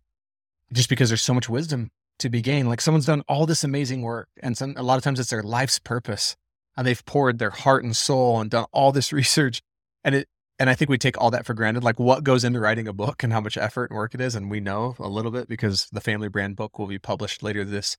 just 0.72 0.88
because 0.88 1.10
there's 1.10 1.22
so 1.22 1.34
much 1.34 1.48
wisdom 1.48 1.90
to 2.22 2.30
be 2.30 2.42
gained. 2.42 2.68
Like 2.68 2.80
someone's 2.80 3.06
done 3.06 3.22
all 3.28 3.46
this 3.46 3.64
amazing 3.64 4.02
work, 4.02 4.28
and 4.42 4.56
some, 4.56 4.74
a 4.76 4.82
lot 4.82 4.96
of 4.96 5.04
times 5.04 5.20
it's 5.20 5.30
their 5.30 5.42
life's 5.42 5.78
purpose, 5.78 6.36
and 6.76 6.86
they've 6.86 7.04
poured 7.04 7.38
their 7.38 7.50
heart 7.50 7.84
and 7.84 7.96
soul 7.96 8.40
and 8.40 8.50
done 8.50 8.66
all 8.72 8.92
this 8.92 9.12
research, 9.12 9.60
and 10.04 10.14
it. 10.14 10.28
And 10.58 10.70
I 10.70 10.74
think 10.74 10.90
we 10.90 10.98
take 10.98 11.20
all 11.20 11.32
that 11.32 11.44
for 11.44 11.54
granted, 11.54 11.82
like 11.82 11.98
what 11.98 12.22
goes 12.22 12.44
into 12.44 12.60
writing 12.60 12.86
a 12.86 12.92
book 12.92 13.24
and 13.24 13.32
how 13.32 13.40
much 13.40 13.56
effort 13.56 13.90
and 13.90 13.96
work 13.96 14.14
it 14.14 14.20
is. 14.20 14.36
And 14.36 14.48
we 14.48 14.60
know 14.60 14.94
a 15.00 15.08
little 15.08 15.32
bit 15.32 15.48
because 15.48 15.88
the 15.90 16.00
family 16.00 16.28
brand 16.28 16.54
book 16.54 16.78
will 16.78 16.86
be 16.86 17.00
published 17.00 17.42
later 17.42 17.64
this 17.64 17.96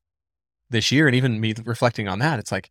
this 0.69 0.89
year. 0.89 1.07
And 1.07 1.15
even 1.15 1.41
me 1.41 1.53
reflecting 1.65 2.07
on 2.07 2.19
that, 2.19 2.39
it's 2.39 2.53
like, 2.53 2.69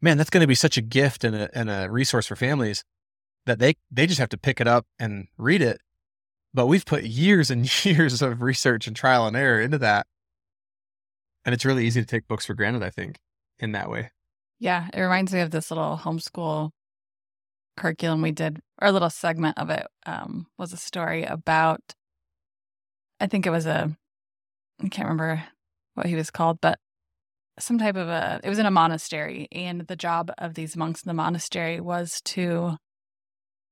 man, 0.00 0.16
that's 0.16 0.30
going 0.30 0.42
to 0.42 0.46
be 0.46 0.54
such 0.54 0.76
a 0.76 0.82
gift 0.82 1.24
and 1.24 1.34
a, 1.34 1.58
and 1.58 1.68
a 1.68 1.88
resource 1.90 2.26
for 2.26 2.36
families 2.36 2.84
that 3.46 3.58
they 3.58 3.74
they 3.90 4.06
just 4.06 4.20
have 4.20 4.28
to 4.28 4.38
pick 4.38 4.60
it 4.60 4.68
up 4.68 4.86
and 4.98 5.28
read 5.38 5.62
it. 5.62 5.80
But 6.52 6.66
we've 6.66 6.84
put 6.84 7.04
years 7.04 7.50
and 7.50 7.84
years 7.84 8.20
of 8.20 8.42
research 8.42 8.86
and 8.86 8.94
trial 8.94 9.26
and 9.26 9.36
error 9.36 9.60
into 9.60 9.78
that. 9.78 10.06
And 11.46 11.54
it's 11.54 11.64
really 11.64 11.86
easy 11.86 12.00
to 12.00 12.06
take 12.06 12.26
books 12.28 12.44
for 12.44 12.54
granted, 12.54 12.82
I 12.82 12.90
think, 12.90 13.18
in 13.60 13.72
that 13.72 13.88
way. 13.88 14.10
Yeah, 14.58 14.88
it 14.92 15.00
reminds 15.00 15.32
me 15.32 15.40
of 15.40 15.50
this 15.52 15.70
little 15.70 15.96
homeschool 16.02 16.70
curriculum 17.76 18.20
we 18.20 18.32
did, 18.32 18.60
or 18.82 18.88
a 18.88 18.92
little 18.92 19.10
segment 19.10 19.56
of 19.56 19.70
it 19.70 19.86
um, 20.06 20.48
was 20.58 20.72
a 20.72 20.76
story 20.76 21.22
about, 21.24 21.80
I 23.20 23.28
think 23.28 23.46
it 23.46 23.50
was 23.50 23.64
a, 23.64 23.96
I 24.82 24.88
can't 24.88 25.08
remember 25.08 25.44
what 25.94 26.06
he 26.06 26.16
was 26.16 26.30
called, 26.30 26.58
but 26.60 26.78
some 27.58 27.78
type 27.78 27.96
of 27.96 28.08
a, 28.08 28.40
it 28.42 28.48
was 28.48 28.58
in 28.58 28.66
a 28.66 28.70
monastery. 28.70 29.46
And 29.52 29.82
the 29.82 29.96
job 29.96 30.32
of 30.38 30.54
these 30.54 30.76
monks 30.76 31.02
in 31.02 31.08
the 31.08 31.14
monastery 31.14 31.80
was 31.80 32.20
to 32.26 32.76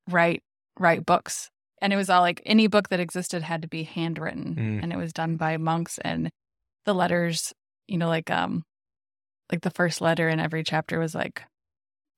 write, 0.09 0.43
write 0.79 1.05
books. 1.05 1.51
And 1.83 1.93
it 1.93 1.97
was 1.97 2.09
all 2.09 2.21
like 2.21 2.41
any 2.47 2.67
book 2.67 2.89
that 2.91 3.01
existed 3.01 3.43
had 3.43 3.63
to 3.63 3.69
be 3.69 3.83
handwritten 3.83 4.55
Mm. 4.55 4.83
and 4.83 4.93
it 4.93 4.97
was 4.97 5.13
done 5.13 5.37
by 5.37 5.57
monks 5.57 5.99
and 6.05 6.31
the 6.87 6.95
letters, 6.95 7.53
you 7.87 7.99
know, 7.99 8.09
like, 8.09 8.31
um, 8.31 8.65
like 9.51 9.63
the 9.63 9.71
first 9.71 10.01
letter 10.01 10.29
in 10.29 10.41
every 10.41 10.65
chapter 10.65 10.99
was 10.99 11.15
like 11.15 11.43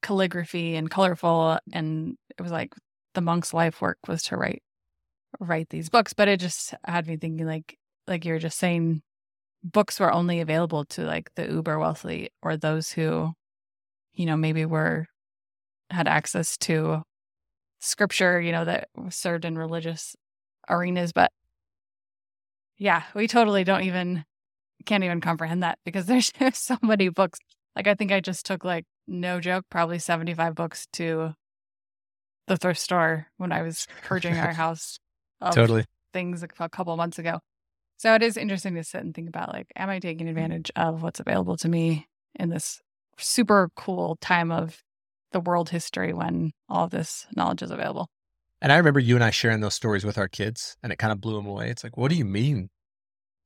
calligraphy 0.03 0.77
and 0.77 0.91
colorful 0.91 1.59
and 1.73 2.17
it 2.39 2.43
was 2.43 2.53
like 2.53 2.75
the 3.15 3.21
monk's 3.21 3.53
life 3.53 3.81
work 3.81 3.99
was 4.07 4.23
to 4.23 4.37
write 4.37 4.63
write 5.41 5.69
these 5.71 5.89
books 5.89 6.13
but 6.13 6.29
it 6.29 6.39
just 6.39 6.75
had 6.85 7.07
me 7.07 7.17
thinking 7.17 7.47
like 7.47 7.77
like 8.07 8.25
you 8.25 8.33
were 8.33 8.39
just 8.39 8.59
saying 8.59 9.03
books 9.65 9.99
were 9.99 10.13
only 10.13 10.41
available 10.41 10.85
to 10.85 11.03
like 11.03 11.31
the 11.35 11.47
uber 11.47 11.79
wealthy 11.79 12.29
or 12.43 12.57
those 12.57 12.93
who 12.93 13.33
you 14.13 14.27
know 14.27 14.37
maybe 14.37 14.65
were 14.65 15.07
had 15.91 16.07
access 16.07 16.57
to 16.57 17.03
scripture 17.81 18.41
you 18.41 18.53
know 18.53 18.65
that 18.65 18.89
served 19.11 19.45
in 19.45 19.59
religious 19.59 20.15
arenas 20.69 21.13
but 21.13 21.33
yeah 22.79 23.03
we 23.15 23.27
totally 23.27 23.65
don't 23.65 23.83
even 23.83 24.25
can't 24.87 25.05
even 25.05 25.21
comprehend 25.21 25.63
that 25.63 25.79
because 25.85 26.07
there's, 26.07 26.33
so 26.55 26.77
many 26.83 27.09
books 27.09 27.39
like 27.75 27.87
i 27.87 27.95
think 27.95 28.13
i 28.13 28.21
just 28.21 28.47
took 28.47 28.65
like 28.65 28.85
no 29.07 29.41
joke 29.41 29.65
probably 29.71 29.99
75 29.99 30.55
books 30.55 30.87
to 30.95 31.35
the 32.47 32.57
thrift 32.57 32.81
store 32.81 33.27
when 33.37 33.53
i 33.53 33.63
was 33.63 33.87
purging 34.05 34.37
our 34.37 34.53
house 34.53 34.99
Totally. 35.53 35.85
things 36.13 36.43
a 36.43 36.49
cou- 36.49 36.69
couple 36.69 36.97
months 36.97 37.19
ago 37.19 37.41
so 37.99 38.15
it 38.15 38.23
is 38.23 38.37
interesting 38.37 38.75
to 38.77 38.85
sit 38.85 39.03
and 39.03 39.15
think 39.15 39.29
about 39.29 39.53
like 39.53 39.67
am 39.77 39.91
i 39.91 39.99
taking 39.99 40.27
mm-hmm. 40.27 40.37
advantage 40.37 40.71
of 40.77 41.03
what's 41.03 41.21
available 41.21 41.57
to 41.59 41.69
me 41.69 42.07
in 42.37 42.49
this 42.49 42.81
super 43.19 43.71
cool 43.77 44.17
time 44.21 44.51
of 44.51 44.79
the 45.33 45.41
world 45.41 45.71
history 45.71 46.13
when 46.13 46.53
all 46.69 46.89
this 46.89 47.27
knowledge 47.37 47.63
is 47.63 47.71
available 47.71 48.09
And 48.63 48.73
I 48.73 48.77
remember 48.77 49.01
you 49.01 49.17
and 49.17 49.25
I 49.25 49.31
sharing 49.31 49.61
those 49.61 49.75
stories 49.75 50.05
with 50.05 50.17
our 50.17 50.29
kids, 50.29 50.77
and 50.83 50.93
it 50.93 50.99
kind 50.99 51.13
of 51.13 51.21
blew 51.21 51.35
them 51.37 51.47
away. 51.47 51.69
It's 51.69 51.85
like, 51.85 51.97
what 51.99 52.11
do 52.11 52.17
you 52.17 52.25
mean 52.25 52.71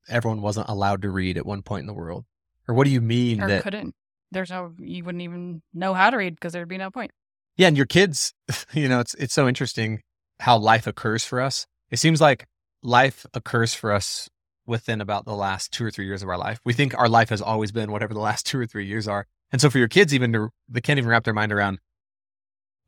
everyone 0.08 0.42
wasn't 0.42 0.68
allowed 0.68 1.02
to 1.02 1.10
read 1.10 1.36
at 1.36 1.46
one 1.46 1.62
point 1.62 1.80
in 1.80 1.86
the 1.86 1.94
world? 1.94 2.24
Or 2.68 2.74
what 2.74 2.84
do 2.84 2.90
you 2.90 3.00
mean 3.00 3.42
or 3.42 3.48
that 3.48 3.62
couldn't 3.62 3.94
there's 4.30 4.50
no 4.50 4.72
you 4.78 5.04
wouldn't 5.04 5.22
even 5.22 5.62
know 5.74 5.94
how 5.94 6.10
to 6.10 6.16
read 6.16 6.34
because 6.34 6.52
there'd 6.52 6.68
be 6.68 6.78
no 6.78 6.90
point 6.90 7.10
Yeah, 7.56 7.68
and 7.68 7.76
your 7.76 7.86
kids, 7.86 8.32
you 8.72 8.88
know, 8.88 9.00
it's 9.00 9.14
it's 9.14 9.34
so 9.34 9.48
interesting 9.48 10.02
how 10.40 10.56
life 10.56 10.86
occurs 10.86 11.24
for 11.24 11.40
us. 11.40 11.66
It 11.90 11.98
seems 11.98 12.20
like 12.20 12.46
life 12.82 13.26
occurs 13.34 13.74
for 13.74 13.92
us 13.92 14.28
within 14.66 15.00
about 15.00 15.24
the 15.24 15.34
last 15.34 15.72
two 15.72 15.84
or 15.84 15.90
three 15.90 16.06
years 16.06 16.22
of 16.22 16.28
our 16.28 16.38
life. 16.38 16.60
We 16.64 16.72
think 16.72 16.96
our 16.96 17.08
life 17.08 17.28
has 17.30 17.42
always 17.42 17.72
been 17.72 17.92
whatever 17.92 18.14
the 18.14 18.20
last 18.20 18.46
two 18.46 18.58
or 18.58 18.66
three 18.66 18.86
years 18.86 19.08
are. 19.08 19.26
And 19.52 19.60
so 19.60 19.68
for 19.68 19.78
your 19.78 19.88
kids, 19.88 20.14
even 20.14 20.32
to, 20.32 20.50
they 20.68 20.80
can't 20.80 20.98
even 20.98 21.10
wrap 21.10 21.24
their 21.24 21.34
mind 21.34 21.52
around. 21.52 21.80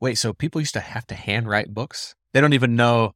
Wait, 0.00 0.16
so 0.16 0.32
people 0.32 0.60
used 0.60 0.74
to 0.74 0.80
have 0.80 1.06
to 1.08 1.14
handwrite 1.14 1.74
books? 1.74 2.14
They 2.32 2.40
don't 2.40 2.52
even 2.52 2.76
know. 2.76 3.12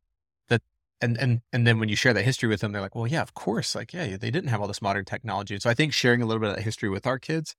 And 1.00 1.18
and 1.18 1.42
and 1.52 1.66
then 1.66 1.78
when 1.78 1.88
you 1.88 1.96
share 1.96 2.14
that 2.14 2.24
history 2.24 2.48
with 2.48 2.60
them, 2.60 2.72
they're 2.72 2.80
like, 2.80 2.94
well, 2.94 3.06
yeah, 3.06 3.22
of 3.22 3.34
course. 3.34 3.74
Like, 3.74 3.92
yeah, 3.92 4.16
they 4.16 4.30
didn't 4.30 4.48
have 4.48 4.60
all 4.60 4.68
this 4.68 4.82
modern 4.82 5.04
technology. 5.04 5.54
And 5.54 5.62
so 5.62 5.70
I 5.70 5.74
think 5.74 5.92
sharing 5.92 6.22
a 6.22 6.26
little 6.26 6.40
bit 6.40 6.50
of 6.50 6.56
that 6.56 6.62
history 6.62 6.88
with 6.88 7.06
our 7.06 7.18
kids 7.18 7.54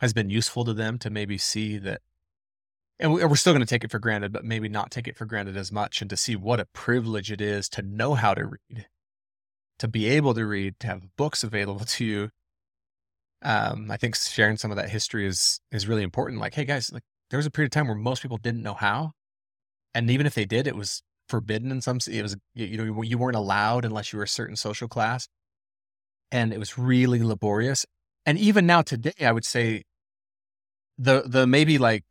has 0.00 0.12
been 0.12 0.30
useful 0.30 0.64
to 0.64 0.74
them 0.74 0.98
to 0.98 1.10
maybe 1.10 1.36
see 1.38 1.78
that 1.78 2.00
and 3.00 3.14
we- 3.14 3.24
we're 3.24 3.36
still 3.36 3.52
going 3.54 3.64
to 3.64 3.66
take 3.66 3.82
it 3.82 3.90
for 3.90 3.98
granted, 3.98 4.32
but 4.32 4.44
maybe 4.44 4.68
not 4.68 4.90
take 4.90 5.08
it 5.08 5.16
for 5.16 5.24
granted 5.24 5.56
as 5.56 5.72
much, 5.72 6.00
and 6.02 6.10
to 6.10 6.16
see 6.16 6.36
what 6.36 6.60
a 6.60 6.66
privilege 6.66 7.32
it 7.32 7.40
is 7.40 7.68
to 7.70 7.82
know 7.82 8.14
how 8.14 8.34
to 8.34 8.44
read, 8.46 8.88
to 9.78 9.88
be 9.88 10.06
able 10.06 10.34
to 10.34 10.46
read, 10.46 10.78
to 10.80 10.86
have 10.86 11.16
books 11.16 11.42
available 11.42 11.86
to 11.86 12.04
you. 12.04 12.30
Um, 13.42 13.90
I 13.90 13.96
think 13.96 14.16
sharing 14.16 14.58
some 14.58 14.70
of 14.70 14.76
that 14.76 14.90
history 14.90 15.26
is 15.26 15.60
is 15.72 15.88
really 15.88 16.02
important. 16.02 16.40
Like, 16.40 16.54
hey 16.54 16.66
guys, 16.66 16.92
like 16.92 17.02
there 17.30 17.38
was 17.38 17.46
a 17.46 17.50
period 17.50 17.68
of 17.68 17.72
time 17.72 17.86
where 17.86 17.96
most 17.96 18.22
people 18.22 18.36
didn't 18.36 18.62
know 18.62 18.74
how, 18.74 19.12
and 19.94 20.10
even 20.10 20.26
if 20.26 20.34
they 20.34 20.44
did, 20.44 20.66
it 20.66 20.76
was 20.76 21.02
forbidden 21.30 21.70
in 21.70 21.80
some. 21.80 21.98
It 22.10 22.22
was 22.22 22.36
you 22.54 22.76
know 22.76 23.02
you 23.02 23.18
weren't 23.18 23.36
allowed 23.36 23.84
unless 23.84 24.12
you 24.12 24.18
were 24.18 24.24
a 24.24 24.28
certain 24.28 24.56
social 24.56 24.88
class, 24.88 25.28
and 26.30 26.52
it 26.52 26.58
was 26.58 26.76
really 26.78 27.22
laborious. 27.22 27.86
And 28.26 28.38
even 28.38 28.66
now 28.66 28.82
today, 28.82 29.12
I 29.20 29.32
would 29.32 29.46
say 29.46 29.84
the 30.98 31.22
the 31.26 31.46
maybe 31.46 31.78
like 31.78 32.04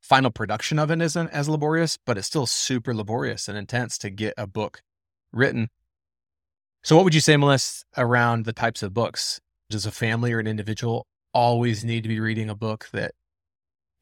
final 0.00 0.30
production 0.30 0.78
of 0.78 0.90
it 0.90 1.02
isn't 1.02 1.28
as 1.30 1.48
laborious, 1.48 1.98
but 2.06 2.16
it's 2.16 2.26
still 2.26 2.46
super 2.46 2.94
laborious 2.94 3.48
and 3.48 3.58
intense 3.58 3.98
to 3.98 4.10
get 4.10 4.32
a 4.38 4.46
book 4.46 4.80
written. 5.32 5.68
So, 6.82 6.96
what 6.96 7.04
would 7.04 7.14
you 7.14 7.20
say, 7.20 7.36
Melissa, 7.36 7.84
around 7.96 8.44
the 8.44 8.52
types 8.52 8.82
of 8.82 8.94
books? 8.94 9.40
Does 9.70 9.84
a 9.84 9.90
family 9.90 10.32
or 10.32 10.38
an 10.38 10.46
individual 10.46 11.06
always 11.34 11.84
need 11.84 12.02
to 12.02 12.08
be 12.08 12.20
reading 12.20 12.48
a 12.48 12.54
book 12.54 12.88
that, 12.94 13.12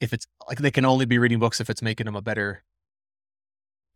if 0.01 0.13
it's 0.13 0.27
like 0.49 0.59
they 0.59 0.71
can 0.71 0.85
only 0.85 1.07
be 1.07 1.19
reading 1.19 1.41
books 1.41 1.61
if 1.61 1.69
it's 1.69 1.83
making 1.83 2.05
them 2.05 2.15
a 2.15 2.23
better 2.23 2.63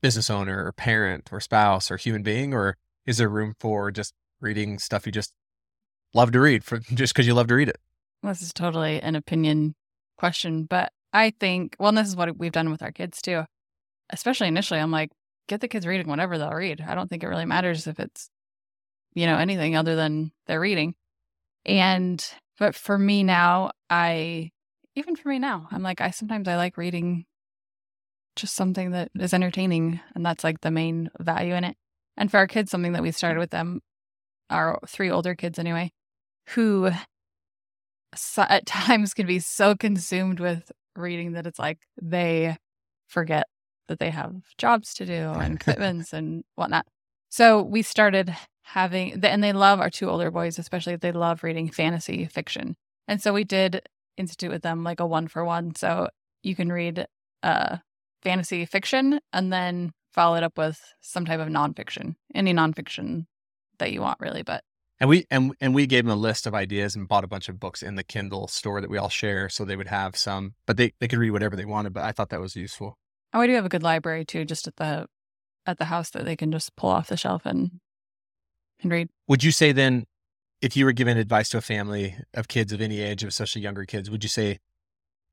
business 0.00 0.30
owner 0.30 0.64
or 0.66 0.73
parent 0.73 1.30
or 1.33 1.40
spouse 1.40 1.90
or 1.90 1.97
human 1.97 2.23
being? 2.23 2.54
Or 2.54 2.76
is 3.07 3.19
there 3.19 3.28
room 3.28 3.54
for 3.59 3.90
just 3.90 4.14
reading 4.40 4.78
stuff 4.78 5.07
you 5.07 5.12
just 5.12 5.33
love 6.14 6.33
to 6.33 6.40
read 6.40 6.64
for 6.64 6.78
just 6.95 7.14
because 7.14 7.26
you 7.26 7.35
love 7.35 7.49
to 7.49 7.54
read 7.54 7.69
it? 7.69 7.78
this 8.23 8.42
is 8.42 8.52
totally 8.52 9.00
an 9.00 9.16
opinion 9.16 9.75
question 10.19 10.64
but 10.64 10.92
i 11.12 11.30
think 11.30 11.75
well 11.78 11.92
this 11.92 12.09
is 12.09 12.16
what 12.16 12.37
we've 12.38 12.52
done 12.52 12.71
with 12.71 12.83
our 12.83 12.92
kids 12.92 13.23
too 13.23 13.45
especially 14.11 14.49
initially 14.49 14.78
i'm 14.78 14.90
like 14.90 15.11
get 15.49 15.61
the 15.61 15.69
kids 15.69 15.87
reading 15.87 16.07
whatever 16.07 16.37
they'll 16.37 16.50
read 16.50 16.85
i 16.87 16.95
don't 16.95 17.09
think 17.09 17.23
it 17.23 17.28
really 17.28 17.47
matters 17.47 17.87
if 17.87 17.99
it's 17.99 18.28
you 19.14 19.26
know 19.26 19.38
anything 19.38 19.76
other 19.76 19.97
than 19.97 20.30
they're 20.47 20.61
reading 20.61 20.95
and 21.64 22.33
but 22.59 22.75
for 22.75 22.99
me 22.99 23.23
now 23.23 23.71
i 23.88 24.50
even 24.95 25.16
for 25.16 25.28
me 25.30 25.38
now 25.38 25.66
i'm 25.71 25.83
like 25.83 26.00
i 26.00 26.11
sometimes 26.11 26.47
i 26.47 26.57
like 26.57 26.76
reading 26.76 27.25
just 28.37 28.55
something 28.55 28.93
that 28.93 29.11
is 29.19 29.35
entertaining 29.35 30.01
and 30.15 30.25
that's 30.25 30.45
like 30.45 30.61
the 30.61 30.71
main 30.71 31.11
value 31.19 31.55
in 31.55 31.65
it 31.65 31.77
and 32.17 32.31
for 32.31 32.39
our 32.39 32.47
kids 32.47 32.71
something 32.71 32.93
that 32.93 33.03
we 33.03 33.11
started 33.11 33.39
with 33.39 33.51
them 33.51 33.81
our 34.49 34.79
three 34.87 35.11
older 35.11 35.35
kids 35.35 35.59
anyway 35.59 35.91
who 36.51 36.91
at 38.37 38.67
times 38.67 39.15
can 39.15 39.27
be 39.27 39.39
so 39.39 39.75
consumed 39.75 40.41
with 40.41 40.73
reading 40.97 41.33
that 41.33 41.47
it's 41.47 41.59
like 41.59 41.79
they 42.01 42.57
forget 43.09 43.47
that 43.89 43.99
they 43.99 44.11
have 44.11 44.35
jobs 44.57 44.95
to 44.95 45.07
do 45.07 45.13
and 45.13 45.61
commitments 45.61 46.13
and 46.13 46.45
whatnot. 46.55 46.87
So 47.29 47.63
we 47.63 47.83
started 47.83 48.35
having, 48.63 49.25
and 49.25 49.43
they 49.43 49.53
love 49.53 49.81
our 49.81 49.91
two 49.91 50.09
older 50.09 50.31
boys, 50.31 50.59
especially 50.59 50.97
they 50.97 51.13
love 51.13 51.43
reading 51.43 51.71
fantasy 51.71 52.27
fiction. 52.27 52.77
And 53.07 53.21
so 53.21 53.33
we 53.33 53.45
did 53.45 53.83
institute 54.17 54.51
with 54.51 54.63
them 54.63 54.85
like 54.85 55.01
a 55.01 55.07
one 55.07 55.29
for 55.29 55.45
one. 55.45 55.75
So 55.75 56.09
you 56.43 56.55
can 56.55 56.73
read 56.73 57.07
uh, 57.43 57.79
fantasy 58.23 58.65
fiction 58.65 59.21
and 59.33 59.53
then 59.53 59.93
follow 60.12 60.37
it 60.37 60.43
up 60.43 60.59
with 60.59 60.81
some 61.00 61.25
type 61.25 61.41
of 61.41 61.49
nonfiction, 61.49 62.15
any 62.35 62.53
nonfiction 62.53 63.27
that 63.79 63.93
you 63.93 64.00
want, 64.00 64.19
really. 64.21 64.43
But 64.43 64.62
And 65.00 65.09
we 65.09 65.27
and 65.31 65.55
and 65.61 65.75
we 65.75 65.87
gave 65.87 66.05
them 66.05 66.12
a 66.12 66.21
list 66.21 66.47
of 66.47 66.55
ideas 66.55 66.97
and 66.97 67.09
bought 67.09 67.25
a 67.25 67.29
bunch 67.29 67.49
of 67.49 67.61
books 67.61 67.83
in 67.83 67.95
the 67.95 68.05
Kindle 68.05 68.49
store 68.49 68.81
that 68.81 68.91
we 68.91 68.99
all 68.99 69.09
share, 69.09 69.49
so 69.49 69.65
they 69.65 69.77
would 69.77 69.89
have 69.89 70.17
some, 70.17 70.55
but 70.67 70.77
they 70.77 70.93
they 71.00 71.09
could 71.09 71.19
read 71.19 71.31
whatever 71.31 71.57
they 71.57 71.65
wanted. 71.65 71.93
But 71.93 72.05
I 72.05 72.12
thought 72.12 72.31
that 72.31 72.41
was 72.41 72.57
useful. 72.57 72.99
Oh, 73.33 73.41
we 73.41 73.47
do 73.47 73.55
have 73.55 73.65
a 73.65 73.71
good 73.71 73.83
library 73.83 74.25
too, 74.25 74.45
just 74.45 74.67
at 74.67 74.77
the 74.77 75.07
at 75.67 75.79
the 75.79 75.87
house 75.87 76.11
that 76.11 76.25
they 76.25 76.37
can 76.37 76.50
just 76.50 76.75
pull 76.77 76.91
off 76.91 77.09
the 77.09 77.17
shelf 77.17 77.47
and 77.47 77.81
and 78.83 78.91
read. 78.91 79.09
Would 79.29 79.45
you 79.45 79.53
say 79.53 79.73
then, 79.73 80.07
if 80.61 80.77
you 80.77 80.85
were 80.85 80.93
giving 80.93 81.17
advice 81.17 81.49
to 81.50 81.59
a 81.59 81.62
family 81.62 82.17
of 82.35 82.49
kids 82.49 82.73
of 82.73 82.81
any 82.81 83.00
age, 83.00 83.23
especially 83.23 83.62
younger 83.62 83.85
kids, 83.85 84.11
would 84.11 84.23
you 84.23 84.29
say 84.29 84.59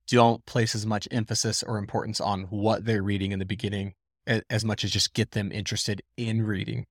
don't 0.09 0.45
place 0.45 0.73
as 0.75 0.85
much 0.85 1.07
emphasis 1.11 1.63
or 1.63 1.77
importance 1.77 2.19
on 2.21 2.43
what 2.43 2.85
they're 2.85 3.03
reading 3.03 3.31
in 3.31 3.39
the 3.39 3.45
beginning 3.45 3.93
as 4.49 4.65
much 4.65 4.83
as 4.83 4.91
just 4.91 5.13
get 5.13 5.31
them 5.31 5.51
interested 5.51 6.01
in 6.17 6.41
reading 6.41 6.85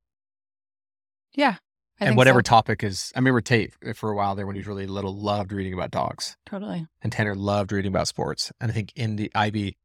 Yeah, 1.35 1.57
I 2.01 2.07
and 2.07 2.17
whatever 2.17 2.39
so. 2.39 2.43
topic 2.45 2.83
is. 2.83 3.13
I 3.15 3.19
remember 3.19 3.41
Tate 3.41 3.75
uh, 3.87 3.93
for 3.93 4.11
a 4.11 4.17
while 4.17 4.35
there 4.35 4.47
when 4.47 4.57
he 4.57 4.61
was 4.61 4.67
really 4.67 4.87
little 4.87 5.15
loved 5.15 5.53
reading 5.53 5.75
about 5.75 5.91
dogs. 5.91 6.37
totally. 6.47 6.87
and 7.03 7.13
Tanner 7.13 7.35
loved 7.35 7.73
reading 7.73 7.91
about 7.91 8.09
sports. 8.09 8.53
And 8.61 8.71
I 8.71 8.75
think 8.75 8.93
in 8.97 9.17
the 9.17 9.31
Ivy, 9.35 9.77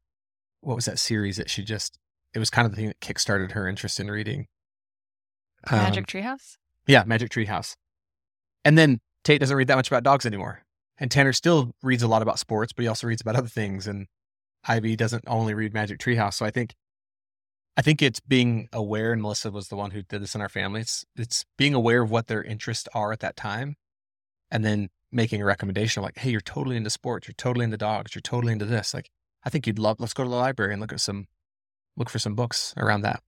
what 0.60 0.76
was 0.76 0.84
that 0.86 0.98
series 0.98 1.36
that 1.36 1.50
she 1.50 1.62
just? 1.62 1.98
It 2.34 2.38
was 2.38 2.48
kind 2.48 2.64
of 2.64 2.72
the 2.72 2.76
thing 2.76 2.86
that 2.86 3.00
kickstarted 3.00 3.52
her 3.52 3.68
interest 3.68 4.00
in 4.00 4.10
reading. 4.10 4.46
Um, 5.70 5.78
Magic 5.78 6.06
Treehouse. 6.06 6.56
yeah, 6.86 7.04
Magic 7.06 7.30
Tree 7.30 7.44
House. 7.44 7.76
And 8.64 8.78
then 8.78 9.00
Tate 9.24 9.40
doesn't 9.40 9.56
read 9.56 9.68
that 9.68 9.76
much 9.76 9.88
about 9.88 10.02
dogs 10.02 10.24
anymore, 10.24 10.62
and 11.02 11.10
Tanner 11.10 11.32
still 11.32 11.74
reads 11.82 12.04
a 12.04 12.08
lot 12.08 12.22
about 12.22 12.38
sports, 12.38 12.72
but 12.72 12.84
he 12.84 12.88
also 12.88 13.08
reads 13.08 13.20
about 13.20 13.34
other 13.34 13.48
things. 13.48 13.88
And 13.88 14.06
Ivy 14.68 14.94
doesn't 14.94 15.24
only 15.26 15.52
read 15.52 15.74
Magic 15.74 15.98
Treehouse. 15.98 16.34
So 16.34 16.46
I 16.46 16.52
think, 16.52 16.76
I 17.76 17.82
think 17.82 18.00
it's 18.00 18.20
being 18.20 18.68
aware, 18.72 19.12
and 19.12 19.20
Melissa 19.20 19.50
was 19.50 19.66
the 19.66 19.74
one 19.74 19.90
who 19.90 20.02
did 20.02 20.22
this 20.22 20.36
in 20.36 20.40
our 20.40 20.48
family. 20.48 20.80
It's, 20.80 21.04
it's 21.16 21.44
being 21.58 21.74
aware 21.74 22.02
of 22.02 22.12
what 22.12 22.28
their 22.28 22.40
interests 22.40 22.88
are 22.94 23.10
at 23.10 23.18
that 23.18 23.34
time 23.34 23.74
and 24.48 24.64
then 24.64 24.90
making 25.10 25.42
a 25.42 25.44
recommendation 25.44 26.00
of 26.00 26.04
like, 26.04 26.18
hey, 26.18 26.30
you're 26.30 26.40
totally 26.40 26.76
into 26.76 26.88
sports, 26.88 27.26
you're 27.26 27.34
totally 27.36 27.64
into 27.64 27.76
dogs, 27.76 28.14
you're 28.14 28.22
totally 28.22 28.52
into 28.52 28.64
this. 28.64 28.94
Like, 28.94 29.10
I 29.42 29.50
think 29.50 29.66
you'd 29.66 29.80
love, 29.80 29.98
let's 29.98 30.14
go 30.14 30.22
to 30.22 30.30
the 30.30 30.36
library 30.36 30.72
and 30.72 30.80
look 30.80 30.92
at 30.92 31.00
some, 31.00 31.26
look 31.96 32.10
for 32.10 32.20
some 32.20 32.36
books 32.36 32.74
around 32.76 33.00
that. 33.00 33.24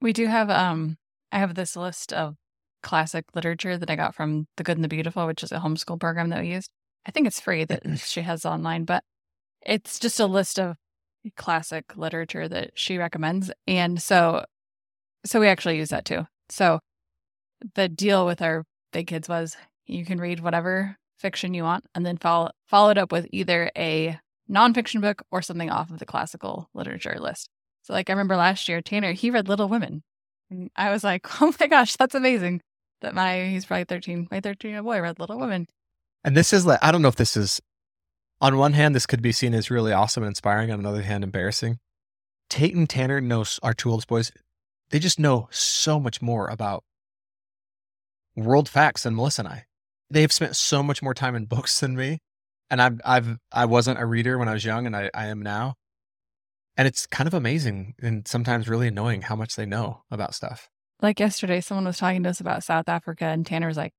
We 0.00 0.14
do 0.14 0.26
have 0.26 0.48
um 0.48 0.96
I 1.30 1.38
have 1.38 1.54
this 1.54 1.76
list 1.76 2.14
of 2.14 2.36
classic 2.82 3.24
literature 3.34 3.78
that 3.78 3.90
I 3.90 3.96
got 3.96 4.14
from 4.14 4.46
The 4.56 4.64
Good 4.64 4.76
and 4.76 4.84
the 4.84 4.88
Beautiful, 4.88 5.26
which 5.26 5.42
is 5.42 5.52
a 5.52 5.58
homeschool 5.58 6.00
program 6.00 6.30
that 6.30 6.42
we 6.42 6.52
used. 6.52 6.70
I 7.06 7.10
think 7.10 7.26
it's 7.26 7.40
free 7.40 7.64
that 7.64 7.98
she 7.98 8.22
has 8.22 8.44
online, 8.44 8.84
but 8.84 9.02
it's 9.64 9.98
just 9.98 10.20
a 10.20 10.26
list 10.26 10.58
of 10.58 10.76
classic 11.36 11.96
literature 11.96 12.48
that 12.48 12.72
she 12.74 12.98
recommends. 12.98 13.50
And 13.66 14.02
so 14.02 14.44
so 15.24 15.40
we 15.40 15.48
actually 15.48 15.78
use 15.78 15.90
that 15.90 16.04
too. 16.04 16.26
So 16.48 16.80
the 17.74 17.88
deal 17.88 18.26
with 18.26 18.42
our 18.42 18.64
big 18.92 19.06
kids 19.06 19.28
was 19.28 19.56
you 19.86 20.04
can 20.04 20.18
read 20.18 20.40
whatever 20.40 20.96
fiction 21.18 21.54
you 21.54 21.62
want 21.62 21.86
and 21.94 22.04
then 22.04 22.16
follow 22.16 22.50
follow 22.66 22.90
it 22.90 22.98
up 22.98 23.12
with 23.12 23.26
either 23.30 23.70
a 23.76 24.18
nonfiction 24.50 25.00
book 25.00 25.22
or 25.30 25.42
something 25.42 25.70
off 25.70 25.90
of 25.90 25.98
the 25.98 26.06
classical 26.06 26.68
literature 26.74 27.16
list. 27.18 27.48
So 27.82 27.92
like 27.92 28.10
I 28.10 28.12
remember 28.12 28.36
last 28.36 28.68
year, 28.68 28.80
Tanner, 28.80 29.12
he 29.12 29.30
read 29.30 29.48
Little 29.48 29.68
Women. 29.68 30.02
And 30.50 30.70
I 30.76 30.90
was 30.90 31.04
like, 31.04 31.26
oh 31.42 31.54
my 31.58 31.66
gosh, 31.66 31.96
that's 31.96 32.14
amazing. 32.14 32.60
That 33.02 33.14
my 33.14 33.46
he's 33.48 33.66
probably 33.66 33.84
13, 33.84 34.28
my 34.30 34.40
13 34.40 34.70
year 34.70 34.78
old 34.78 34.86
boy 34.86 35.00
read 35.00 35.18
Little 35.18 35.38
Women. 35.38 35.68
And 36.24 36.36
this 36.36 36.52
is 36.52 36.64
like, 36.64 36.78
I 36.82 36.92
don't 36.92 37.02
know 37.02 37.08
if 37.08 37.16
this 37.16 37.36
is, 37.36 37.60
on 38.40 38.56
one 38.56 38.72
hand, 38.72 38.94
this 38.94 39.06
could 39.06 39.22
be 39.22 39.32
seen 39.32 39.54
as 39.54 39.70
really 39.70 39.92
awesome 39.92 40.22
and 40.22 40.30
inspiring. 40.30 40.70
On 40.70 40.78
another 40.78 41.02
hand, 41.02 41.24
embarrassing. 41.24 41.78
Tate 42.48 42.74
and 42.74 42.88
Tanner 42.88 43.20
know 43.20 43.44
our 43.62 43.74
two 43.74 43.90
oldest 43.90 44.08
boys. 44.08 44.30
They 44.90 44.98
just 44.98 45.18
know 45.18 45.48
so 45.50 45.98
much 45.98 46.22
more 46.22 46.48
about 46.48 46.84
world 48.36 48.68
facts 48.68 49.02
than 49.02 49.16
Melissa 49.16 49.42
and 49.42 49.48
I. 49.48 49.64
They 50.10 50.20
have 50.20 50.32
spent 50.32 50.54
so 50.54 50.82
much 50.82 51.02
more 51.02 51.14
time 51.14 51.34
in 51.34 51.46
books 51.46 51.80
than 51.80 51.96
me. 51.96 52.18
And 52.70 52.80
I've, 52.80 53.00
I've, 53.04 53.38
I 53.50 53.64
wasn't 53.64 54.00
a 54.00 54.06
reader 54.06 54.38
when 54.38 54.48
I 54.48 54.52
was 54.54 54.64
young 54.64 54.86
and 54.86 54.96
I, 54.96 55.10
I 55.12 55.26
am 55.26 55.42
now. 55.42 55.74
And 56.76 56.88
it's 56.88 57.06
kind 57.06 57.26
of 57.26 57.34
amazing 57.34 57.94
and 58.00 58.26
sometimes 58.26 58.68
really 58.68 58.88
annoying 58.88 59.22
how 59.22 59.36
much 59.36 59.56
they 59.56 59.66
know 59.66 60.04
about 60.10 60.34
stuff. 60.34 60.68
Like 61.02 61.18
yesterday, 61.18 61.60
someone 61.60 61.84
was 61.84 61.98
talking 61.98 62.22
to 62.22 62.30
us 62.30 62.40
about 62.40 62.62
South 62.62 62.88
Africa, 62.88 63.24
and 63.24 63.44
Tanner 63.44 63.66
was 63.66 63.76
like, 63.76 63.92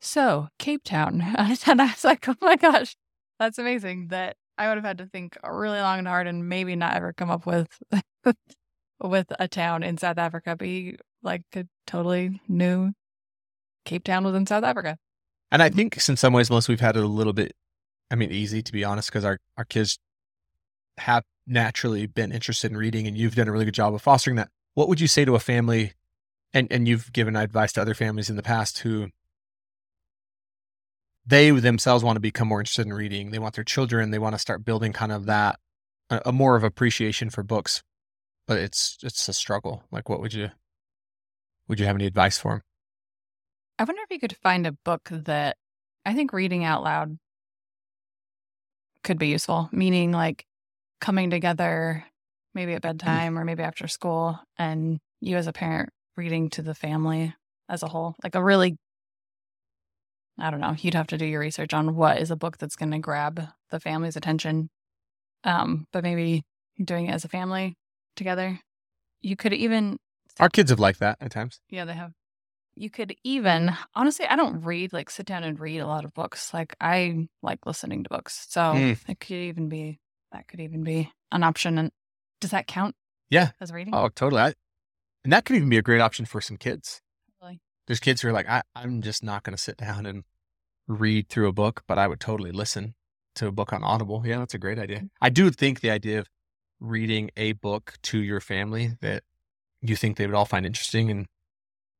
So, 0.00 0.48
Cape 0.58 0.84
Town. 0.84 1.22
And 1.66 1.80
I 1.80 1.86
was 1.86 2.04
like, 2.04 2.28
Oh 2.28 2.36
my 2.42 2.56
gosh, 2.56 2.94
that's 3.38 3.58
amazing 3.58 4.08
that 4.08 4.36
I 4.58 4.68
would 4.68 4.76
have 4.76 4.84
had 4.84 4.98
to 4.98 5.06
think 5.06 5.38
really 5.42 5.80
long 5.80 5.98
and 5.98 6.06
hard 6.06 6.26
and 6.26 6.48
maybe 6.48 6.76
not 6.76 6.94
ever 6.94 7.14
come 7.14 7.30
up 7.30 7.46
with 7.46 7.66
with 9.00 9.26
a 9.38 9.48
town 9.48 9.82
in 9.82 9.96
South 9.96 10.18
Africa, 10.18 10.54
but 10.54 10.66
he 10.66 10.96
like 11.22 11.42
could 11.50 11.68
totally 11.86 12.42
knew 12.46 12.92
Cape 13.86 14.04
Town 14.04 14.24
was 14.24 14.34
in 14.34 14.46
South 14.46 14.64
Africa. 14.64 14.98
And 15.50 15.62
I 15.62 15.70
think 15.70 15.96
in 16.08 16.16
some 16.16 16.34
ways, 16.34 16.50
Melissa, 16.50 16.70
we've 16.70 16.80
had 16.80 16.96
it 16.96 17.02
a 17.02 17.08
little 17.08 17.32
bit, 17.32 17.54
I 18.10 18.14
mean, 18.14 18.30
easy 18.30 18.62
to 18.62 18.72
be 18.72 18.84
honest, 18.84 19.08
because 19.08 19.24
our, 19.24 19.38
our 19.56 19.64
kids 19.64 19.98
have 20.98 21.24
naturally 21.46 22.06
been 22.06 22.30
interested 22.30 22.70
in 22.70 22.76
reading 22.76 23.06
and 23.06 23.16
you've 23.16 23.34
done 23.34 23.48
a 23.48 23.52
really 23.52 23.64
good 23.64 23.74
job 23.74 23.94
of 23.94 24.02
fostering 24.02 24.36
that. 24.36 24.48
What 24.74 24.88
would 24.88 25.00
you 25.00 25.08
say 25.08 25.24
to 25.24 25.34
a 25.34 25.40
family 25.40 25.94
and 26.52 26.68
and 26.70 26.88
you've 26.88 27.12
given 27.12 27.36
advice 27.36 27.72
to 27.72 27.80
other 27.80 27.94
families 27.94 28.30
in 28.30 28.36
the 28.36 28.42
past 28.42 28.80
who 28.80 29.08
they 31.26 31.50
themselves 31.50 32.02
want 32.02 32.16
to 32.16 32.20
become 32.20 32.48
more 32.48 32.60
interested 32.60 32.86
in 32.86 32.92
reading. 32.92 33.30
They 33.30 33.38
want 33.38 33.54
their 33.54 33.64
children, 33.64 34.10
they 34.10 34.18
want 34.18 34.34
to 34.34 34.38
start 34.38 34.64
building 34.64 34.92
kind 34.92 35.12
of 35.12 35.26
that 35.26 35.58
a, 36.08 36.20
a 36.26 36.32
more 36.32 36.56
of 36.56 36.64
appreciation 36.64 37.30
for 37.30 37.42
books. 37.42 37.82
But 38.46 38.58
it's 38.58 38.98
it's 39.02 39.28
a 39.28 39.32
struggle. 39.32 39.84
Like 39.90 40.08
what 40.08 40.20
would 40.20 40.34
you 40.34 40.50
would 41.68 41.78
you 41.78 41.86
have 41.86 41.96
any 41.96 42.06
advice 42.06 42.38
for 42.38 42.52
them? 42.52 42.62
I 43.78 43.84
wonder 43.84 44.02
if 44.02 44.10
you 44.10 44.18
could 44.18 44.36
find 44.36 44.66
a 44.66 44.72
book 44.72 45.08
that 45.10 45.56
I 46.04 46.14
think 46.14 46.32
reading 46.32 46.64
out 46.64 46.82
loud 46.82 47.18
could 49.04 49.18
be 49.18 49.28
useful, 49.28 49.68
meaning 49.72 50.12
like 50.12 50.44
coming 51.00 51.30
together 51.30 52.04
maybe 52.54 52.74
at 52.74 52.80
mm. 52.80 52.82
bedtime 52.82 53.38
or 53.38 53.44
maybe 53.44 53.62
after 53.62 53.86
school 53.86 54.38
and 54.58 54.98
you 55.20 55.36
as 55.36 55.46
a 55.46 55.52
parent 55.52 55.90
reading 56.20 56.50
to 56.50 56.62
the 56.62 56.74
family 56.74 57.34
as 57.68 57.82
a 57.82 57.88
whole 57.88 58.14
like 58.22 58.34
a 58.34 58.42
really 58.42 58.76
i 60.38 60.50
don't 60.50 60.60
know 60.60 60.74
you'd 60.78 60.94
have 60.94 61.06
to 61.06 61.18
do 61.18 61.26
your 61.26 61.40
research 61.40 61.74
on 61.74 61.96
what 61.96 62.18
is 62.18 62.30
a 62.30 62.36
book 62.36 62.58
that's 62.58 62.76
going 62.76 62.90
to 62.90 62.98
grab 62.98 63.42
the 63.70 63.80
family's 63.80 64.16
attention 64.16 64.68
um 65.44 65.86
but 65.92 66.02
maybe 66.02 66.42
doing 66.82 67.06
it 67.06 67.12
as 67.12 67.24
a 67.24 67.28
family 67.28 67.76
together 68.16 68.58
you 69.20 69.36
could 69.36 69.52
even 69.52 69.96
our 70.38 70.48
kids 70.48 70.70
have 70.70 70.80
liked 70.80 71.00
that 71.00 71.16
at 71.20 71.30
times 71.30 71.60
yeah 71.68 71.84
they 71.84 71.94
have 71.94 72.12
you 72.76 72.88
could 72.88 73.14
even 73.24 73.74
honestly 73.94 74.26
i 74.26 74.36
don't 74.36 74.62
read 74.62 74.92
like 74.92 75.10
sit 75.10 75.26
down 75.26 75.42
and 75.42 75.60
read 75.60 75.80
a 75.80 75.86
lot 75.86 76.04
of 76.04 76.14
books 76.14 76.54
like 76.54 76.74
i 76.80 77.26
like 77.42 77.66
listening 77.66 78.04
to 78.04 78.10
books 78.10 78.46
so 78.48 78.60
mm. 78.60 78.98
it 79.08 79.20
could 79.20 79.36
even 79.36 79.68
be 79.68 79.98
that 80.32 80.48
could 80.48 80.60
even 80.60 80.84
be 80.84 81.12
an 81.32 81.42
option. 81.42 81.78
And 81.78 81.90
does 82.40 82.50
that 82.50 82.66
count? 82.66 82.94
Yeah. 83.28 83.50
As 83.60 83.72
reading? 83.72 83.94
Oh, 83.94 84.08
totally. 84.08 84.42
I, 84.42 84.54
and 85.24 85.32
that 85.32 85.44
could 85.44 85.56
even 85.56 85.68
be 85.68 85.78
a 85.78 85.82
great 85.82 86.00
option 86.00 86.24
for 86.24 86.40
some 86.40 86.56
kids. 86.56 87.00
Really? 87.40 87.60
There's 87.86 88.00
kids 88.00 88.22
who 88.22 88.28
are 88.28 88.32
like, 88.32 88.48
I, 88.48 88.62
I'm 88.74 89.02
just 89.02 89.22
not 89.22 89.42
going 89.42 89.56
to 89.56 89.62
sit 89.62 89.76
down 89.76 90.06
and 90.06 90.24
read 90.86 91.28
through 91.28 91.48
a 91.48 91.52
book, 91.52 91.82
but 91.86 91.98
I 91.98 92.08
would 92.08 92.20
totally 92.20 92.52
listen 92.52 92.94
to 93.36 93.46
a 93.46 93.52
book 93.52 93.72
on 93.72 93.84
Audible. 93.84 94.22
Yeah, 94.24 94.38
that's 94.38 94.54
a 94.54 94.58
great 94.58 94.78
idea. 94.78 94.98
Mm-hmm. 94.98 95.06
I 95.20 95.30
do 95.30 95.50
think 95.50 95.80
the 95.80 95.90
idea 95.90 96.18
of 96.20 96.28
reading 96.80 97.30
a 97.36 97.52
book 97.52 97.94
to 98.02 98.18
your 98.18 98.40
family 98.40 98.92
that 99.00 99.22
you 99.82 99.96
think 99.96 100.16
they 100.16 100.26
would 100.26 100.34
all 100.34 100.44
find 100.44 100.66
interesting 100.66 101.10
and 101.10 101.26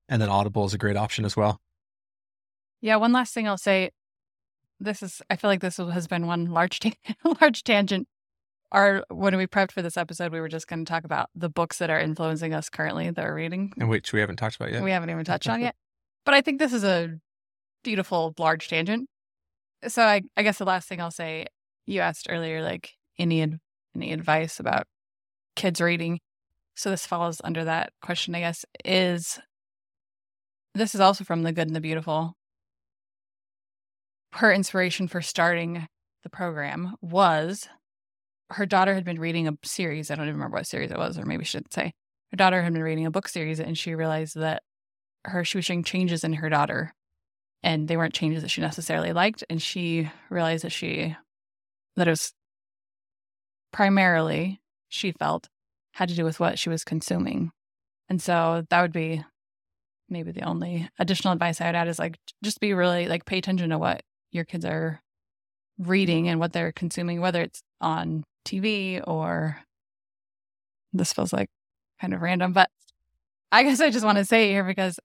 and 0.09 0.21
then 0.21 0.29
Audible 0.29 0.65
is 0.65 0.75
a 0.75 0.79
great 0.79 0.97
option 0.97 1.25
as 1.25 1.37
well. 1.37 1.61
Yeah, 2.81 2.97
one 2.97 3.13
last 3.13 3.33
thing 3.33 3.47
I'll 3.47 3.57
say. 3.57 3.91
This 4.81 5.03
is 5.03 5.23
I 5.31 5.37
feel 5.37 5.51
like 5.51 5.61
this 5.61 5.77
has 5.77 6.09
been 6.09 6.27
one 6.27 6.47
large 6.47 6.81
ta- 6.81 6.93
large 7.41 7.63
tangent 7.63 8.09
our 8.73 9.05
when 9.09 9.37
we 9.37 9.47
prepped 9.47 9.73
for 9.73 9.83
this 9.83 9.97
episode, 9.97 10.33
we 10.33 10.41
were 10.41 10.49
just 10.49 10.69
going 10.69 10.85
to 10.85 10.91
talk 10.91 11.05
about 11.05 11.29
the 11.35 11.49
books 11.49 11.79
that 11.79 11.91
are 11.91 11.99
influencing 11.99 12.55
us 12.55 12.69
currently 12.69 13.11
that 13.11 13.25
we're 13.25 13.35
reading, 13.35 13.73
and 13.79 13.89
which 13.89 14.13
we 14.13 14.21
haven't 14.21 14.37
talked 14.37 14.57
about 14.57 14.73
yet. 14.73 14.83
We 14.83 14.91
haven't 14.91 15.11
even 15.11 15.25
touched 15.25 15.49
on 15.49 15.61
yet. 15.63 15.75
But 16.25 16.35
I 16.35 16.41
think 16.41 16.59
this 16.59 16.73
is 16.73 16.85
a 16.85 17.19
beautiful 17.83 18.35
large 18.39 18.69
tangent. 18.69 19.09
So 19.89 20.03
I, 20.03 20.23
I 20.37 20.43
guess 20.43 20.59
the 20.59 20.65
last 20.65 20.89
thing 20.89 21.01
I'll 21.01 21.11
say, 21.11 21.47
you 21.87 22.01
asked 22.01 22.27
earlier, 22.29 22.63
like 22.63 22.91
any 23.19 23.43
any 23.95 24.13
advice 24.13 24.61
about 24.61 24.87
kids 25.57 25.81
reading. 25.81 26.21
So 26.75 26.91
this 26.91 27.07
falls 27.07 27.41
under 27.43 27.65
that 27.65 27.93
question, 28.03 28.35
I 28.35 28.41
guess. 28.41 28.65
Is 28.85 29.41
this 30.75 30.95
is 30.95 31.01
also 31.01 31.25
from 31.25 31.43
the 31.43 31.53
Good 31.53 31.67
and 31.67 31.77
the 31.77 31.81
Beautiful. 31.81 32.37
Her 34.35 34.53
inspiration 34.53 35.09
for 35.09 35.21
starting 35.21 35.89
the 36.23 36.31
program 36.31 36.95
was 37.01 37.69
her 38.51 38.67
daughter 38.67 38.95
had 38.95 39.05
been 39.05 39.21
reading 39.21 39.49
a 39.49 39.57
series. 39.63 40.11
I 40.11 40.15
don't 40.15 40.27
even 40.27 40.37
remember 40.37 40.57
what 40.57 40.67
series 40.67 40.91
it 40.91 40.99
was, 40.99 41.19
or 41.19 41.25
maybe 41.25 41.45
she 41.45 41.59
should 41.59 41.73
say. 41.73 41.93
Her 42.31 42.37
daughter 42.37 42.63
had 42.63 42.73
been 42.73 42.83
reading 42.83 43.07
a 43.07 43.11
book 43.11 43.29
series 43.29 43.61
and 43.61 43.77
she 43.77 43.95
realized 43.95 44.37
that 44.37 44.63
her 45.25 45.45
she 45.45 45.59
was 45.59 45.65
showing 45.65 45.85
changes 45.85 46.25
in 46.25 46.35
her 46.35 46.49
daughter 46.49 46.95
and 47.63 47.89
they 47.89 47.97
weren't 47.97 48.15
changes 48.15 48.43
that 48.43 48.49
she 48.49 48.61
necessarily 48.61 49.13
liked. 49.13 49.45
And 49.51 49.61
she 49.61 50.11
realized 50.31 50.65
that 50.65 50.73
she 50.73 51.17
that 51.97 52.09
it 52.09 52.11
was 52.11 52.33
primarily, 53.73 54.61
she 54.89 55.13
felt, 55.13 55.49
had 55.93 56.09
to 56.09 56.15
do 56.15 56.25
with 56.25 56.41
what 56.41 56.59
she 56.59 56.69
was 56.69 56.85
consuming. 56.85 57.51
And 58.09 58.23
so 58.23 58.65
that 58.71 58.83
would 58.83 58.93
be 58.93 59.25
maybe 60.09 60.33
the 60.33 60.43
only 60.43 60.89
additional 60.99 61.33
advice 61.33 61.61
I 61.61 61.67
would 61.67 61.77
add 61.77 61.89
is 61.89 61.99
like 61.99 62.19
just 62.43 62.61
be 62.61 62.75
really 62.75 63.07
like 63.07 63.27
pay 63.27 63.39
attention 63.39 63.71
to 63.71 63.79
what 63.79 64.03
your 64.33 64.45
kids 64.45 64.65
are 64.65 65.01
reading 65.79 66.29
and 66.29 66.41
what 66.41 66.53
they're 66.53 66.73
consuming, 66.73 67.21
whether 67.21 67.43
it's 67.43 67.63
on 67.81 68.25
TV 68.44 69.03
or 69.07 69.59
this 70.92 71.12
feels 71.12 71.33
like 71.33 71.48
kind 72.00 72.14
of 72.14 72.20
random, 72.20 72.53
but 72.53 72.70
I 73.53 73.62
guess 73.62 73.81
I 73.81 73.90
just 73.90 74.05
want 74.05 74.18
to 74.18 74.24
say 74.24 74.48
it 74.48 74.53
here 74.53 74.64
because 74.64 74.98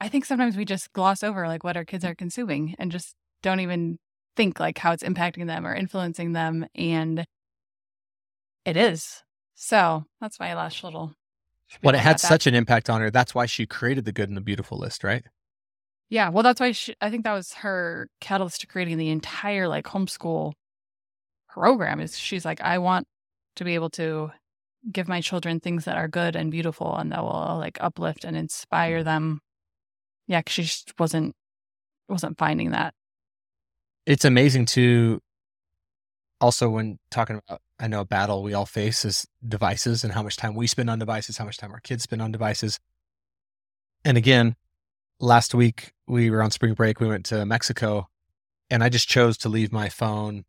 I 0.00 0.08
think 0.08 0.24
sometimes 0.24 0.56
we 0.56 0.64
just 0.64 0.92
gloss 0.92 1.22
over 1.22 1.46
like 1.46 1.64
what 1.64 1.76
our 1.76 1.84
kids 1.84 2.04
are 2.04 2.14
consuming 2.14 2.74
and 2.78 2.90
just 2.90 3.14
don't 3.42 3.60
even 3.60 3.98
think 4.36 4.58
like 4.58 4.78
how 4.78 4.92
it's 4.92 5.02
impacting 5.02 5.46
them 5.46 5.66
or 5.66 5.74
influencing 5.74 6.32
them. 6.32 6.66
And 6.74 7.24
it 8.64 8.76
is. 8.76 9.22
So 9.54 10.04
that's 10.20 10.40
my 10.40 10.54
last 10.54 10.82
little. 10.82 11.14
Well, 11.82 11.94
it 11.94 12.00
had 12.00 12.20
such 12.20 12.46
an 12.46 12.54
impact 12.54 12.90
on 12.90 13.00
her. 13.00 13.10
That's 13.10 13.34
why 13.34 13.46
she 13.46 13.66
created 13.66 14.04
the 14.04 14.12
good 14.12 14.28
and 14.28 14.36
the 14.36 14.42
beautiful 14.42 14.78
list, 14.78 15.04
right? 15.04 15.24
Yeah. 16.10 16.28
Well, 16.28 16.42
that's 16.42 16.60
why 16.60 16.72
she, 16.72 16.94
I 17.00 17.08
think 17.08 17.24
that 17.24 17.32
was 17.32 17.54
her 17.54 18.08
catalyst 18.20 18.60
to 18.60 18.66
creating 18.66 18.98
the 18.98 19.08
entire 19.08 19.68
like 19.68 19.86
homeschool 19.86 20.52
program 21.52 22.00
is 22.00 22.18
she's 22.18 22.44
like 22.44 22.60
i 22.62 22.78
want 22.78 23.06
to 23.56 23.64
be 23.64 23.74
able 23.74 23.90
to 23.90 24.30
give 24.90 25.06
my 25.06 25.20
children 25.20 25.60
things 25.60 25.84
that 25.84 25.96
are 25.96 26.08
good 26.08 26.34
and 26.34 26.50
beautiful 26.50 26.96
and 26.96 27.12
that 27.12 27.22
will 27.22 27.56
like 27.58 27.76
uplift 27.80 28.24
and 28.24 28.36
inspire 28.36 28.98
mm-hmm. 28.98 29.04
them 29.04 29.40
yeah 30.26 30.40
because 30.40 30.52
she 30.54 30.62
just 30.62 30.94
wasn't 30.98 31.34
wasn't 32.08 32.38
finding 32.38 32.70
that 32.70 32.94
it's 34.06 34.24
amazing 34.24 34.64
to 34.64 35.20
also 36.40 36.70
when 36.70 36.98
talking 37.10 37.36
about 37.36 37.60
I 37.78 37.88
know 37.88 38.00
a 38.00 38.04
battle 38.04 38.44
we 38.44 38.54
all 38.54 38.64
face 38.64 39.04
is 39.04 39.26
devices 39.46 40.04
and 40.04 40.12
how 40.12 40.22
much 40.22 40.36
time 40.36 40.54
we 40.54 40.68
spend 40.68 40.88
on 40.88 41.00
devices, 41.00 41.36
how 41.36 41.44
much 41.44 41.56
time 41.56 41.72
our 41.72 41.80
kids 41.80 42.04
spend 42.04 42.22
on 42.22 42.30
devices. 42.30 42.78
And 44.04 44.16
again, 44.16 44.54
last 45.18 45.52
week 45.52 45.92
we 46.06 46.30
were 46.30 46.44
on 46.44 46.52
spring 46.52 46.74
break. 46.74 47.00
We 47.00 47.08
went 47.08 47.26
to 47.26 47.44
Mexico 47.44 48.08
and 48.70 48.84
I 48.84 48.88
just 48.88 49.08
chose 49.08 49.36
to 49.38 49.48
leave 49.48 49.72
my 49.72 49.88
phone 49.88 50.44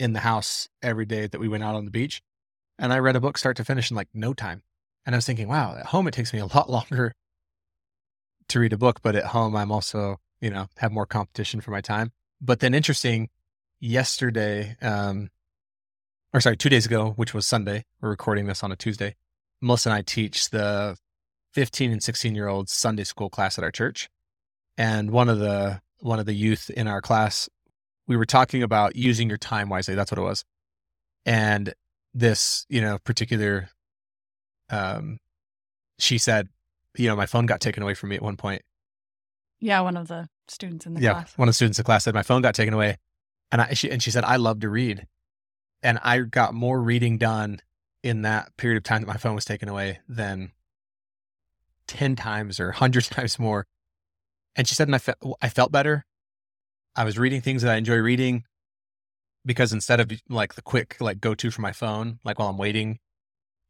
in 0.00 0.14
the 0.14 0.20
house 0.20 0.68
every 0.82 1.04
day 1.04 1.26
that 1.26 1.38
we 1.38 1.48
went 1.48 1.62
out 1.62 1.74
on 1.74 1.84
the 1.84 1.90
beach. 1.90 2.22
And 2.78 2.92
I 2.92 2.98
read 2.98 3.16
a 3.16 3.20
book 3.20 3.36
start 3.36 3.58
to 3.58 3.64
finish 3.64 3.90
in 3.90 3.96
like 3.96 4.08
no 4.14 4.32
time. 4.32 4.62
And 5.04 5.14
I 5.14 5.18
was 5.18 5.26
thinking, 5.26 5.46
wow, 5.46 5.76
at 5.76 5.86
home 5.86 6.08
it 6.08 6.14
takes 6.14 6.32
me 6.32 6.38
a 6.38 6.46
lot 6.54 6.70
longer 6.70 7.12
to 8.48 8.60
read 8.60 8.72
a 8.72 8.78
book, 8.78 9.00
but 9.02 9.14
at 9.14 9.26
home 9.26 9.54
I'm 9.54 9.70
also, 9.70 10.16
you 10.40 10.50
know, 10.50 10.66
have 10.78 10.90
more 10.90 11.06
competition 11.06 11.60
for 11.60 11.70
my 11.70 11.82
time. 11.82 12.12
But 12.40 12.60
then 12.60 12.74
interesting, 12.74 13.28
yesterday, 13.78 14.76
um, 14.80 15.28
or 16.32 16.40
sorry, 16.40 16.56
two 16.56 16.70
days 16.70 16.86
ago, 16.86 17.12
which 17.16 17.34
was 17.34 17.46
Sunday, 17.46 17.84
we're 18.00 18.08
recording 18.08 18.46
this 18.46 18.64
on 18.64 18.72
a 18.72 18.76
Tuesday. 18.76 19.16
Melissa 19.60 19.90
and 19.90 19.96
I 19.98 20.02
teach 20.02 20.48
the 20.48 20.96
15 21.52 21.92
and 21.92 22.02
16 22.02 22.34
year 22.34 22.48
old 22.48 22.70
Sunday 22.70 23.04
school 23.04 23.28
class 23.28 23.58
at 23.58 23.64
our 23.64 23.70
church. 23.70 24.08
And 24.78 25.10
one 25.10 25.28
of 25.28 25.38
the 25.38 25.82
one 25.98 26.18
of 26.18 26.24
the 26.24 26.32
youth 26.32 26.70
in 26.70 26.88
our 26.88 27.02
class, 27.02 27.50
we 28.10 28.16
were 28.16 28.26
talking 28.26 28.64
about 28.64 28.96
using 28.96 29.28
your 29.28 29.38
time 29.38 29.68
wisely. 29.68 29.94
That's 29.94 30.10
what 30.10 30.18
it 30.18 30.22
was. 30.22 30.44
And 31.24 31.72
this, 32.12 32.66
you 32.68 32.80
know, 32.80 32.98
particular 32.98 33.70
um 34.68 35.18
she 36.00 36.18
said, 36.18 36.48
you 36.96 37.06
know, 37.06 37.14
my 37.14 37.26
phone 37.26 37.46
got 37.46 37.60
taken 37.60 37.84
away 37.84 37.94
from 37.94 38.08
me 38.08 38.16
at 38.16 38.22
one 38.22 38.36
point. 38.36 38.62
Yeah, 39.60 39.80
one 39.82 39.96
of 39.96 40.08
the 40.08 40.28
students 40.48 40.86
in 40.86 40.94
the 40.94 41.00
yeah, 41.00 41.12
class. 41.12 41.38
one 41.38 41.46
of 41.46 41.50
the 41.50 41.54
students 41.54 41.78
in 41.78 41.82
the 41.82 41.86
class 41.86 42.02
said 42.02 42.14
my 42.14 42.24
phone 42.24 42.42
got 42.42 42.56
taken 42.56 42.74
away. 42.74 42.98
And 43.52 43.62
I 43.62 43.74
she 43.74 43.88
and 43.88 44.02
she 44.02 44.10
said, 44.10 44.24
I 44.24 44.36
love 44.36 44.58
to 44.60 44.68
read. 44.68 45.06
And 45.80 46.00
I 46.02 46.18
got 46.18 46.52
more 46.52 46.82
reading 46.82 47.16
done 47.16 47.60
in 48.02 48.22
that 48.22 48.56
period 48.56 48.76
of 48.76 48.82
time 48.82 49.02
that 49.02 49.06
my 49.06 49.18
phone 49.18 49.36
was 49.36 49.44
taken 49.44 49.68
away 49.68 50.00
than 50.08 50.50
10 51.86 52.16
times 52.16 52.58
or 52.58 52.70
100 52.70 53.04
times 53.04 53.38
more. 53.38 53.68
And 54.56 54.66
she 54.66 54.74
said, 54.74 54.88
and 54.88 54.96
I, 54.96 54.98
fe- 54.98 55.14
I 55.40 55.48
felt 55.48 55.70
better. 55.70 56.04
I 56.96 57.04
was 57.04 57.18
reading 57.18 57.40
things 57.40 57.62
that 57.62 57.72
I 57.72 57.76
enjoy 57.76 57.96
reading 57.96 58.44
because 59.44 59.72
instead 59.72 60.00
of 60.00 60.10
like 60.28 60.54
the 60.54 60.62
quick, 60.62 60.96
like 61.00 61.20
go 61.20 61.34
to 61.34 61.50
for 61.50 61.62
my 61.62 61.72
phone, 61.72 62.18
like 62.24 62.38
while 62.38 62.48
I'm 62.48 62.58
waiting, 62.58 62.98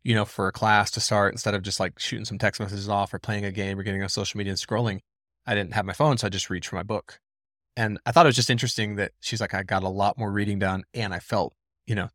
you 0.02 0.14
know, 0.14 0.24
for 0.24 0.48
a 0.48 0.52
class 0.52 0.90
to 0.92 1.00
start, 1.00 1.33
instead 1.33 1.54
of 1.54 1.62
just 1.62 1.78
like 1.78 1.98
shooting 1.98 2.24
some 2.24 2.38
text 2.38 2.61
messages 2.61 2.88
off 2.88 3.12
or 3.12 3.18
playing 3.18 3.44
a 3.44 3.52
game 3.52 3.78
or 3.78 3.83
getting 3.83 4.02
on 4.02 4.09
social 4.09 4.38
media 4.38 4.52
and 4.52 4.59
scrolling, 4.59 5.00
I 5.46 5.54
didn't 5.54 5.74
have 5.74 5.85
my 5.85 5.92
phone. 5.92 6.18
So 6.18 6.26
I 6.26 6.30
just 6.30 6.50
reached 6.50 6.68
for 6.68 6.76
my 6.76 6.83
book. 6.83 7.20
And 7.76 7.98
I 8.04 8.12
thought 8.12 8.26
it 8.26 8.28
was 8.28 8.37
just 8.37 8.50
interesting 8.50 8.96
that 8.96 9.12
she's 9.20 9.40
like, 9.40 9.54
I 9.54 9.62
got 9.62 9.83
a 9.83 9.88
lot 9.88 10.18
more 10.18 10.30
reading 10.30 10.59
done 10.59 10.85
and 10.92 11.14
I 11.14 11.20
felt, 11.20 11.54
you 11.87 11.94
know, 11.94 12.09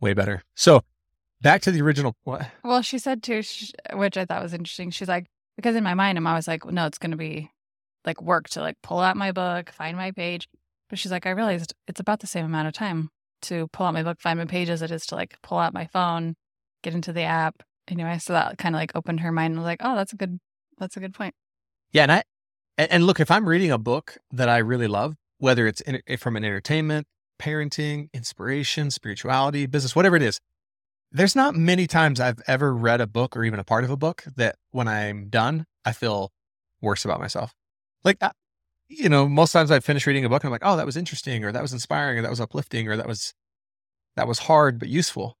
way 0.00 0.14
better. 0.14 0.42
So 0.54 0.82
back 1.42 1.62
to 1.62 1.70
the 1.70 1.82
original. 1.82 2.16
What? 2.24 2.46
Well, 2.64 2.82
she 2.82 2.98
said 2.98 3.22
too, 3.22 3.42
which 3.92 4.16
I 4.16 4.24
thought 4.24 4.42
was 4.42 4.54
interesting. 4.54 4.90
She's 4.90 5.08
like, 5.08 5.26
because 5.56 5.76
in 5.76 5.84
my 5.84 5.94
mind, 5.94 6.18
I'm 6.18 6.26
always 6.26 6.48
like, 6.48 6.64
no, 6.64 6.86
it's 6.86 6.98
going 6.98 7.10
to 7.10 7.16
be 7.16 7.50
like 8.06 8.22
work 8.22 8.48
to 8.50 8.60
like 8.60 8.76
pull 8.82 9.00
out 9.00 9.16
my 9.16 9.32
book, 9.32 9.70
find 9.70 9.96
my 9.96 10.12
page. 10.12 10.48
But 10.88 10.98
she's 10.98 11.10
like, 11.10 11.26
I 11.26 11.30
realized 11.30 11.74
it's 11.88 12.00
about 12.00 12.20
the 12.20 12.26
same 12.26 12.44
amount 12.44 12.68
of 12.68 12.74
time 12.74 13.10
to 13.42 13.68
pull 13.72 13.86
out 13.86 13.94
my 13.94 14.02
book, 14.02 14.20
find 14.20 14.38
my 14.38 14.44
page 14.46 14.70
as 14.70 14.82
it 14.82 14.90
is 14.90 15.04
to 15.06 15.16
like 15.16 15.36
pull 15.42 15.58
out 15.58 15.74
my 15.74 15.86
phone, 15.86 16.36
get 16.82 16.94
into 16.94 17.12
the 17.12 17.22
app. 17.22 17.62
Anyway, 17.88 18.18
so 18.18 18.32
that 18.32 18.58
kind 18.58 18.74
of 18.74 18.80
like 18.80 18.92
opened 18.94 19.20
her 19.20 19.32
mind 19.32 19.52
and 19.52 19.58
was 19.58 19.66
like, 19.66 19.80
oh, 19.82 19.94
that's 19.96 20.12
a 20.12 20.16
good, 20.16 20.38
that's 20.78 20.96
a 20.96 21.00
good 21.00 21.14
point. 21.14 21.34
Yeah, 21.92 22.02
and 22.02 22.12
I 22.12 22.22
and, 22.78 23.04
look, 23.04 23.20
if 23.20 23.30
I'm 23.30 23.48
reading 23.48 23.70
a 23.70 23.78
book 23.78 24.18
that 24.30 24.50
I 24.50 24.58
really 24.58 24.86
love, 24.86 25.14
whether 25.38 25.66
it's 25.66 25.80
in, 25.80 26.02
eh, 26.06 26.16
from 26.16 26.36
an 26.36 26.44
entertainment, 26.44 27.06
parenting, 27.40 28.12
inspiration, 28.12 28.90
spirituality, 28.90 29.66
business, 29.66 29.96
whatever 29.96 30.16
it 30.16 30.22
is, 30.22 30.38
there's 31.10 31.34
not 31.34 31.54
many 31.54 31.86
times 31.86 32.20
I've 32.20 32.40
ever 32.46 32.74
read 32.74 33.00
a 33.00 33.06
book 33.06 33.34
or 33.36 33.44
even 33.44 33.58
a 33.58 33.64
part 33.64 33.84
of 33.84 33.90
a 33.90 33.96
book 33.96 34.24
that 34.36 34.56
when 34.72 34.88
I'm 34.88 35.28
done, 35.28 35.64
I 35.84 35.92
feel 35.92 36.32
worse 36.82 37.04
about 37.06 37.20
myself. 37.20 37.54
Like, 38.04 38.18
uh, 38.20 38.30
you 38.88 39.08
know, 39.08 39.28
most 39.28 39.52
times 39.52 39.70
I 39.70 39.80
finish 39.80 40.06
reading 40.06 40.24
a 40.24 40.28
book 40.28 40.44
and 40.44 40.48
I'm 40.48 40.52
like, 40.52 40.62
oh, 40.64 40.76
that 40.76 40.86
was 40.86 40.96
interesting, 40.96 41.44
or 41.44 41.52
that 41.52 41.62
was 41.62 41.72
inspiring, 41.72 42.18
or 42.18 42.22
that 42.22 42.30
was 42.30 42.40
uplifting, 42.40 42.88
or 42.88 42.96
that 42.96 43.06
was 43.08 43.34
that 44.16 44.28
was 44.28 44.40
hard 44.40 44.78
but 44.78 44.88
useful. 44.88 45.36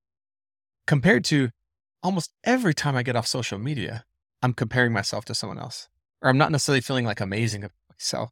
Compared 0.86 1.24
to 1.26 1.50
almost 2.02 2.32
every 2.44 2.74
time 2.74 2.96
I 2.96 3.02
get 3.02 3.16
off 3.16 3.26
social 3.26 3.58
media, 3.58 4.04
I'm 4.42 4.52
comparing 4.52 4.92
myself 4.92 5.24
to 5.26 5.34
someone 5.34 5.58
else 5.58 5.88
or 6.22 6.30
I'm 6.30 6.38
not 6.38 6.52
necessarily 6.52 6.80
feeling 6.80 7.04
like 7.04 7.20
amazing 7.20 7.64
of 7.64 7.72
myself. 7.90 8.30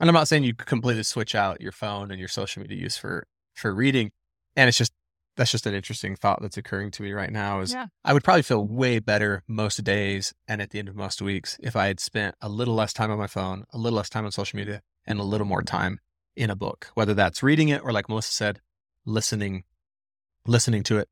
And 0.00 0.08
I'm 0.08 0.14
not 0.14 0.28
saying 0.28 0.44
you 0.44 0.54
completely 0.54 1.02
switch 1.02 1.34
out 1.34 1.60
your 1.60 1.72
phone 1.72 2.10
and 2.10 2.18
your 2.18 2.28
social 2.28 2.62
media 2.62 2.78
use 2.78 2.96
for 2.96 3.26
for 3.54 3.74
reading. 3.74 4.10
And 4.56 4.68
it's 4.68 4.78
just 4.78 4.92
that's 5.36 5.50
just 5.50 5.66
an 5.66 5.74
interesting 5.74 6.16
thought 6.16 6.40
that's 6.42 6.56
occurring 6.56 6.90
to 6.92 7.02
me 7.02 7.12
right 7.12 7.30
now 7.30 7.60
is 7.60 7.72
Yeah. 7.72 7.86
I 8.04 8.12
would 8.12 8.24
probably 8.24 8.42
feel 8.42 8.64
way 8.64 8.98
better 8.98 9.42
most 9.46 9.82
days 9.84 10.34
and 10.48 10.60
at 10.60 10.70
the 10.70 10.78
end 10.78 10.88
of 10.88 10.96
most 10.96 11.22
weeks 11.22 11.56
if 11.62 11.76
I 11.76 11.86
had 11.86 12.00
spent 12.00 12.34
a 12.40 12.48
little 12.48 12.74
less 12.74 12.92
time 12.92 13.10
on 13.10 13.18
my 13.18 13.26
phone, 13.26 13.64
a 13.72 13.78
little 13.78 13.96
less 13.96 14.10
time 14.10 14.24
on 14.24 14.32
social 14.32 14.56
media, 14.58 14.82
and 15.06 15.18
a 15.18 15.24
little 15.24 15.46
more 15.46 15.62
time 15.62 16.00
in 16.36 16.50
a 16.50 16.56
book, 16.56 16.88
whether 16.94 17.14
that's 17.14 17.42
reading 17.42 17.68
it 17.68 17.82
or 17.82 17.92
like 17.92 18.08
Melissa 18.08 18.32
said, 18.32 18.60
listening, 19.04 19.64
listening 20.46 20.82
to 20.84 20.98
it. 20.98 21.08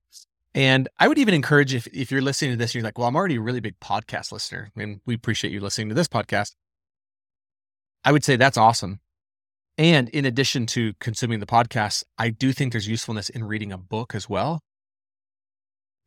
And 0.55 0.89
I 0.99 1.09
would 1.09 1.19
even 1.19 1.35
encourage 1.35 1.75
if, 1.75 1.87
if 1.89 2.11
you're 2.11 2.23
listening 2.23 2.53
to 2.53 2.57
this, 2.57 2.71
and 2.71 2.77
you're 2.77 2.85
like, 2.85 2.99
well, 2.99 3.07
I'm 3.07 3.17
already 3.17 3.37
a 3.37 3.41
really 3.41 3.61
big 3.61 3.79
podcast 3.81 4.33
listener 4.33 4.71
and 4.77 5.01
we 5.07 5.15
appreciate 5.15 5.53
you 5.53 5.61
listening 5.61 5.89
to 5.89 5.95
this 5.95 6.09
podcast. 6.09 6.55
I 8.05 8.13
would 8.13 8.25
say 8.25 8.37
that's 8.37 8.57
awesome. 8.57 9.01
And 9.79 10.09
in 10.09 10.25
addition 10.25 10.67
to 10.67 10.93
consuming 10.99 11.39
the 11.39 11.47
podcast, 11.47 12.03
I 12.19 12.31
do 12.31 12.53
think 12.53 12.73
there's 12.73 12.89
usefulness 12.89 13.29
in 13.29 13.45
reading 13.45 13.73
a 13.73 13.79
book 13.79 14.13
as 14.15 14.29
well. 14.29 14.61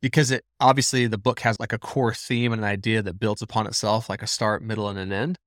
Because 0.02 0.30
it 0.30 0.44
obviously 0.60 1.08
the 1.08 1.18
book 1.18 1.40
has 1.42 1.60
like 1.60 1.72
a 1.72 1.78
core 1.78 2.14
theme 2.14 2.52
and 2.52 2.62
an 2.62 2.68
idea 2.68 3.02
that 3.02 3.20
builds 3.20 3.42
upon 3.42 3.68
itself, 3.68 4.10
like 4.10 4.22
a 4.22 4.28
start, 4.28 4.62
middle, 4.62 4.90
and 4.90 5.00
an 5.00 5.14
end. 5.14 5.38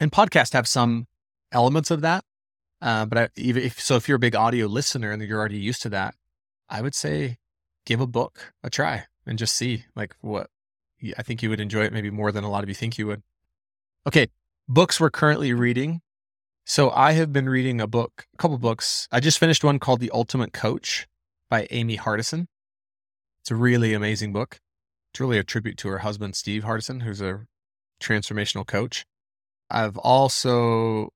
And 0.00 0.10
podcasts 0.10 0.54
have 0.54 0.66
some 0.66 1.06
elements 1.52 1.90
of 1.92 2.00
that. 2.00 2.24
Uh, 2.82 3.06
but 3.06 3.18
I, 3.18 3.28
even 3.36 3.62
if 3.62 3.80
so, 3.80 3.96
if 3.96 4.08
you're 4.08 4.16
a 4.16 4.18
big 4.20 4.34
audio 4.34 4.66
listener 4.66 5.12
and 5.12 5.22
you're 5.22 5.38
already 5.38 5.58
used 5.58 5.82
to 5.82 5.88
that, 5.90 6.14
I 6.68 6.82
would 6.82 6.94
say 6.94 7.38
give 7.84 8.00
a 8.00 8.06
book 8.06 8.52
a 8.64 8.70
try 8.70 9.04
and 9.24 9.38
just 9.38 9.54
see 9.54 9.84
like 9.94 10.16
what 10.20 10.50
I 11.16 11.22
think 11.22 11.42
you 11.42 11.50
would 11.50 11.60
enjoy 11.60 11.84
it 11.84 11.92
maybe 11.92 12.10
more 12.10 12.32
than 12.32 12.44
a 12.44 12.50
lot 12.50 12.64
of 12.64 12.68
you 12.68 12.74
think 12.74 12.98
you 12.98 13.06
would. 13.06 13.22
Okay, 14.06 14.28
books 14.68 14.98
we're 14.98 15.10
currently 15.10 15.52
reading. 15.52 16.00
So 16.68 16.90
I 16.90 17.12
have 17.12 17.32
been 17.32 17.48
reading 17.48 17.80
a 17.80 17.86
book, 17.86 18.26
a 18.34 18.36
couple 18.38 18.58
books. 18.58 19.06
I 19.12 19.20
just 19.20 19.38
finished 19.38 19.62
one 19.62 19.78
called 19.78 20.00
The 20.00 20.10
Ultimate 20.10 20.52
Coach 20.52 21.06
by 21.48 21.68
Amy 21.70 21.96
Hardison. 21.96 22.48
It's 23.40 23.52
a 23.52 23.54
really 23.54 23.94
amazing 23.94 24.32
book. 24.32 24.58
It's 25.12 25.20
really 25.20 25.38
a 25.38 25.44
tribute 25.44 25.76
to 25.78 25.88
her 25.88 25.98
husband 25.98 26.34
Steve 26.34 26.64
Hardison, 26.64 27.04
who's 27.04 27.20
a 27.20 27.46
transformational 28.02 28.66
coach. 28.66 29.06
I've 29.70 29.96
also 29.96 31.10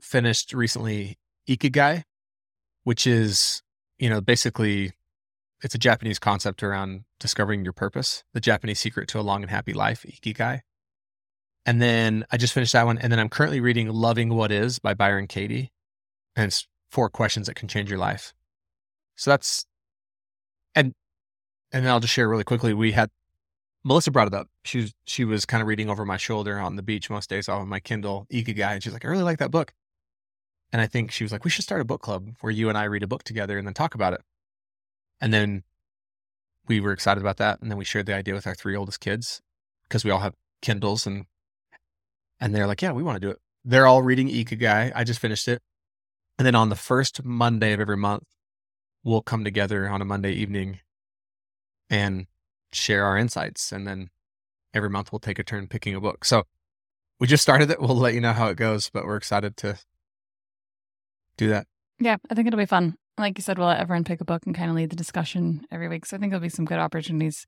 finished 0.00 0.52
recently 0.52 1.18
Ikigai, 1.48 2.02
which 2.82 3.06
is, 3.06 3.62
you 4.00 4.10
know, 4.10 4.20
basically 4.20 4.90
it's 5.62 5.76
a 5.76 5.78
Japanese 5.78 6.18
concept 6.18 6.64
around 6.64 7.04
discovering 7.20 7.62
your 7.62 7.72
purpose, 7.72 8.24
the 8.34 8.40
Japanese 8.40 8.80
secret 8.80 9.06
to 9.10 9.20
a 9.20 9.22
long 9.22 9.42
and 9.42 9.50
happy 9.52 9.72
life, 9.72 10.04
Ikigai. 10.04 10.62
And 11.66 11.82
then 11.82 12.24
I 12.30 12.36
just 12.36 12.52
finished 12.52 12.72
that 12.74 12.86
one. 12.86 12.96
And 12.98 13.10
then 13.12 13.18
I'm 13.18 13.28
currently 13.28 13.60
reading 13.60 13.88
Loving 13.88 14.32
What 14.32 14.52
Is 14.52 14.78
by 14.78 14.94
Byron 14.94 15.26
Katie. 15.26 15.72
And 16.36 16.46
it's 16.46 16.66
four 16.90 17.10
questions 17.10 17.48
that 17.48 17.56
can 17.56 17.66
change 17.66 17.90
your 17.90 17.98
life. 17.98 18.32
So 19.16 19.30
that's, 19.30 19.66
and, 20.76 20.94
and 21.72 21.84
then 21.84 21.92
I'll 21.92 22.00
just 22.00 22.14
share 22.14 22.28
really 22.28 22.44
quickly. 22.44 22.72
We 22.72 22.92
had, 22.92 23.10
Melissa 23.82 24.12
brought 24.12 24.28
it 24.28 24.34
up. 24.34 24.46
She 24.64 24.78
was, 24.78 24.94
she 25.06 25.24
was 25.24 25.44
kind 25.44 25.60
of 25.60 25.66
reading 25.66 25.90
over 25.90 26.04
my 26.04 26.16
shoulder 26.16 26.58
on 26.58 26.76
the 26.76 26.82
beach 26.82 27.10
most 27.10 27.28
days 27.28 27.48
off 27.48 27.62
of 27.62 27.68
my 27.68 27.80
Kindle 27.80 28.26
Ikigai. 28.32 28.74
And 28.74 28.82
she's 28.82 28.92
like, 28.92 29.04
I 29.04 29.08
really 29.08 29.24
like 29.24 29.38
that 29.38 29.50
book. 29.50 29.72
And 30.72 30.80
I 30.80 30.86
think 30.86 31.10
she 31.10 31.24
was 31.24 31.32
like, 31.32 31.44
we 31.44 31.50
should 31.50 31.64
start 31.64 31.80
a 31.80 31.84
book 31.84 32.02
club 32.02 32.28
where 32.40 32.52
you 32.52 32.68
and 32.68 32.78
I 32.78 32.84
read 32.84 33.02
a 33.02 33.08
book 33.08 33.24
together 33.24 33.58
and 33.58 33.66
then 33.66 33.74
talk 33.74 33.94
about 33.94 34.12
it. 34.12 34.20
And 35.20 35.32
then 35.32 35.64
we 36.68 36.80
were 36.80 36.92
excited 36.92 37.20
about 37.20 37.38
that. 37.38 37.60
And 37.60 37.70
then 37.70 37.78
we 37.78 37.84
shared 37.84 38.06
the 38.06 38.14
idea 38.14 38.34
with 38.34 38.46
our 38.46 38.54
three 38.54 38.76
oldest 38.76 39.00
kids 39.00 39.40
because 39.88 40.04
we 40.04 40.10
all 40.10 40.20
have 40.20 40.34
Kindles 40.62 41.06
and 41.06 41.26
and 42.40 42.54
they're 42.54 42.66
like, 42.66 42.82
yeah, 42.82 42.92
we 42.92 43.02
want 43.02 43.16
to 43.16 43.26
do 43.26 43.30
it. 43.30 43.38
They're 43.64 43.86
all 43.86 44.02
reading 44.02 44.28
Ikigai. 44.28 44.92
I 44.94 45.04
just 45.04 45.20
finished 45.20 45.48
it. 45.48 45.62
And 46.38 46.46
then 46.46 46.54
on 46.54 46.68
the 46.68 46.76
first 46.76 47.24
Monday 47.24 47.72
of 47.72 47.80
every 47.80 47.96
month, 47.96 48.24
we'll 49.02 49.22
come 49.22 49.44
together 49.44 49.88
on 49.88 50.02
a 50.02 50.04
Monday 50.04 50.32
evening 50.32 50.80
and 51.88 52.26
share 52.72 53.04
our 53.04 53.16
insights. 53.16 53.72
And 53.72 53.86
then 53.86 54.10
every 54.74 54.90
month 54.90 55.12
we'll 55.12 55.20
take 55.20 55.38
a 55.38 55.44
turn 55.44 55.66
picking 55.66 55.94
a 55.94 56.00
book. 56.00 56.24
So 56.24 56.44
we 57.18 57.26
just 57.26 57.42
started 57.42 57.70
it. 57.70 57.80
We'll 57.80 57.96
let 57.96 58.14
you 58.14 58.20
know 58.20 58.32
how 58.32 58.48
it 58.48 58.56
goes, 58.56 58.90
but 58.90 59.06
we're 59.06 59.16
excited 59.16 59.56
to 59.58 59.78
do 61.36 61.48
that. 61.48 61.66
Yeah, 61.98 62.16
I 62.30 62.34
think 62.34 62.46
it'll 62.46 62.58
be 62.58 62.66
fun. 62.66 62.96
Like 63.18 63.38
you 63.38 63.42
said, 63.42 63.58
we'll 63.58 63.68
let 63.68 63.80
everyone 63.80 64.04
pick 64.04 64.20
a 64.20 64.26
book 64.26 64.42
and 64.44 64.54
kind 64.54 64.68
of 64.68 64.76
lead 64.76 64.90
the 64.90 64.96
discussion 64.96 65.66
every 65.70 65.88
week. 65.88 66.04
So 66.04 66.16
I 66.16 66.20
think 66.20 66.30
there'll 66.30 66.42
be 66.42 66.50
some 66.50 66.66
good 66.66 66.78
opportunities 66.78 67.46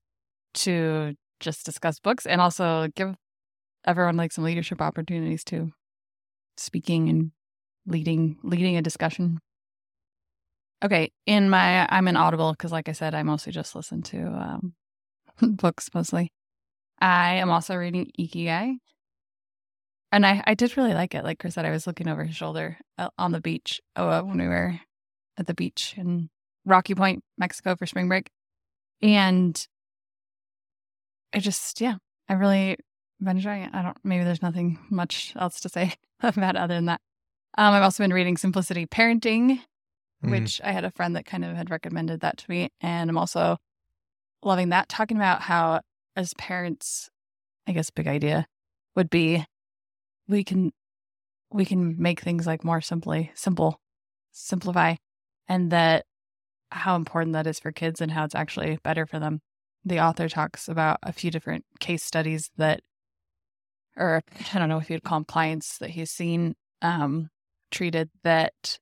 to 0.54 1.14
just 1.40 1.66
discuss 1.66 2.00
books 2.00 2.24
and 2.24 2.40
also 2.40 2.88
give 2.96 3.14
everyone 3.88 4.16
like 4.16 4.32
some 4.32 4.44
leadership 4.44 4.80
opportunities 4.80 5.42
too. 5.42 5.72
Speaking 6.56 7.08
and 7.08 7.32
leading 7.86 8.36
leading 8.42 8.76
a 8.76 8.82
discussion. 8.82 9.40
Okay, 10.84 11.10
in 11.26 11.50
my 11.50 11.88
I'm 11.90 12.06
in 12.06 12.16
Audible 12.16 12.52
because, 12.52 12.70
like 12.70 12.88
I 12.88 12.92
said, 12.92 13.14
I 13.14 13.22
mostly 13.24 13.52
just 13.52 13.74
listen 13.74 14.02
to 14.02 14.26
um, 14.26 14.74
books 15.56 15.88
mostly. 15.94 16.30
I 17.00 17.34
am 17.34 17.50
also 17.50 17.74
reading 17.76 18.10
Ikigai, 18.18 18.76
and 20.12 20.26
I 20.26 20.42
I 20.46 20.54
did 20.54 20.76
really 20.76 20.94
like 20.94 21.14
it. 21.14 21.24
Like 21.24 21.38
Chris 21.38 21.54
said, 21.54 21.64
I 21.64 21.70
was 21.70 21.86
looking 21.86 22.08
over 22.08 22.24
his 22.24 22.36
shoulder 22.36 22.78
uh, 22.98 23.08
on 23.18 23.32
the 23.32 23.40
beach 23.40 23.80
uh, 23.96 24.22
when 24.22 24.38
we 24.38 24.46
were 24.46 24.78
at 25.38 25.46
the 25.46 25.54
beach 25.54 25.94
in 25.96 26.28
Rocky 26.64 26.94
Point, 26.94 27.22
Mexico 27.38 27.74
for 27.76 27.86
spring 27.86 28.08
break, 28.08 28.30
and 29.02 29.66
I 31.34 31.40
just 31.40 31.80
yeah, 31.80 31.96
I 32.28 32.34
really 32.34 32.76
it. 33.20 33.70
I 33.72 33.82
don't 33.82 33.96
maybe 34.04 34.24
there's 34.24 34.42
nothing 34.42 34.78
much 34.90 35.32
else 35.36 35.60
to 35.60 35.68
say 35.68 35.94
about 36.22 36.56
other 36.56 36.74
than 36.74 36.86
that. 36.86 37.00
Um, 37.56 37.74
I've 37.74 37.82
also 37.82 38.02
been 38.04 38.12
reading 38.12 38.36
Simplicity 38.36 38.86
Parenting 38.86 39.60
Mhm. 40.24 40.30
which 40.30 40.60
I 40.64 40.72
had 40.72 40.84
a 40.84 40.90
friend 40.90 41.14
that 41.14 41.26
kind 41.26 41.44
of 41.44 41.56
had 41.56 41.70
recommended 41.70 42.20
that 42.20 42.38
to 42.38 42.50
me. 42.50 42.70
And 42.80 43.08
I'm 43.08 43.16
also 43.18 43.56
loving 44.42 44.70
that, 44.70 44.88
talking 44.88 45.16
about 45.16 45.42
how, 45.42 45.80
as 46.16 46.34
parents, 46.34 47.08
I 47.68 47.72
guess 47.72 47.90
big 47.90 48.08
idea 48.08 48.46
would 48.96 49.10
be 49.10 49.44
we 50.26 50.42
can 50.42 50.72
we 51.52 51.64
can 51.64 52.00
make 52.00 52.20
things 52.20 52.46
like 52.46 52.64
more 52.64 52.80
simply 52.80 53.30
simple 53.34 53.80
simplify 54.32 54.96
and 55.48 55.70
that 55.70 56.04
how 56.70 56.96
important 56.96 57.32
that 57.32 57.46
is 57.46 57.58
for 57.60 57.72
kids 57.72 58.00
and 58.00 58.12
how 58.12 58.24
it's 58.24 58.34
actually 58.34 58.78
better 58.82 59.06
for 59.06 59.18
them 59.18 59.40
the 59.84 60.00
author 60.00 60.28
talks 60.28 60.68
about 60.68 60.98
a 61.02 61.12
few 61.12 61.30
different 61.30 61.64
case 61.80 62.02
studies 62.02 62.50
that 62.56 62.80
or 63.98 64.22
i 64.54 64.58
don't 64.58 64.68
know 64.68 64.78
if 64.78 64.88
you'd 64.88 65.02
call 65.02 65.18
them 65.18 65.24
clients 65.24 65.78
that 65.78 65.90
he's 65.90 66.10
seen 66.10 66.54
um 66.82 67.28
treated 67.70 68.08
that 68.24 68.78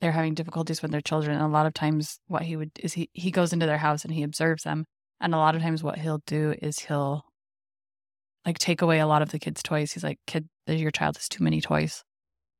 they're 0.00 0.12
having 0.12 0.34
difficulties 0.34 0.82
with 0.82 0.90
their 0.90 1.00
children. 1.00 1.36
And 1.36 1.44
a 1.44 1.48
lot 1.48 1.66
of 1.66 1.74
times 1.74 2.18
what 2.26 2.42
he 2.42 2.56
would 2.56 2.70
is 2.80 2.94
he 2.94 3.10
he 3.12 3.30
goes 3.30 3.52
into 3.52 3.66
their 3.66 3.78
house 3.78 4.04
and 4.04 4.12
he 4.12 4.22
observes 4.22 4.64
them. 4.64 4.86
And 5.20 5.34
a 5.34 5.38
lot 5.38 5.54
of 5.54 5.62
times 5.62 5.82
what 5.82 5.98
he'll 5.98 6.22
do 6.26 6.54
is 6.62 6.78
he'll 6.80 7.24
like 8.46 8.58
take 8.58 8.80
away 8.80 9.00
a 9.00 9.06
lot 9.06 9.22
of 9.22 9.30
the 9.30 9.38
kids 9.38 9.62
toys. 9.62 9.92
He's 9.92 10.04
like 10.04 10.18
kid 10.26 10.48
your 10.66 10.90
child 10.90 11.16
has 11.16 11.28
too 11.28 11.44
many 11.44 11.60
toys. 11.60 12.02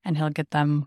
And 0.05 0.17
he'll 0.17 0.31
get 0.31 0.51
them 0.51 0.87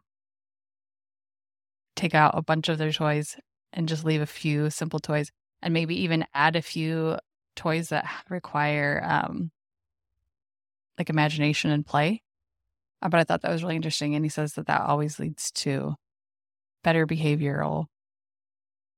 take 1.95 2.15
out 2.15 2.37
a 2.37 2.41
bunch 2.41 2.69
of 2.69 2.77
their 2.77 2.91
toys 2.91 3.35
and 3.71 3.87
just 3.87 4.05
leave 4.05 4.21
a 4.21 4.27
few 4.27 4.69
simple 4.69 4.99
toys. 4.99 5.31
And 5.61 5.73
maybe 5.73 6.01
even 6.01 6.25
add 6.33 6.55
a 6.55 6.61
few 6.61 7.17
toys 7.55 7.89
that 7.89 8.05
require 8.29 9.01
um 9.03 9.51
like 10.97 11.09
imagination 11.09 11.71
and 11.71 11.85
play. 11.85 12.21
Uh, 13.01 13.09
but 13.09 13.19
i 13.19 13.23
thought 13.23 13.41
that 13.41 13.51
was 13.51 13.63
really 13.63 13.75
interesting 13.75 14.15
and 14.15 14.23
he 14.23 14.29
says 14.29 14.53
that 14.53 14.67
that 14.67 14.81
always 14.81 15.19
leads 15.19 15.51
to 15.51 15.95
better 16.83 17.05
behavioral 17.05 17.87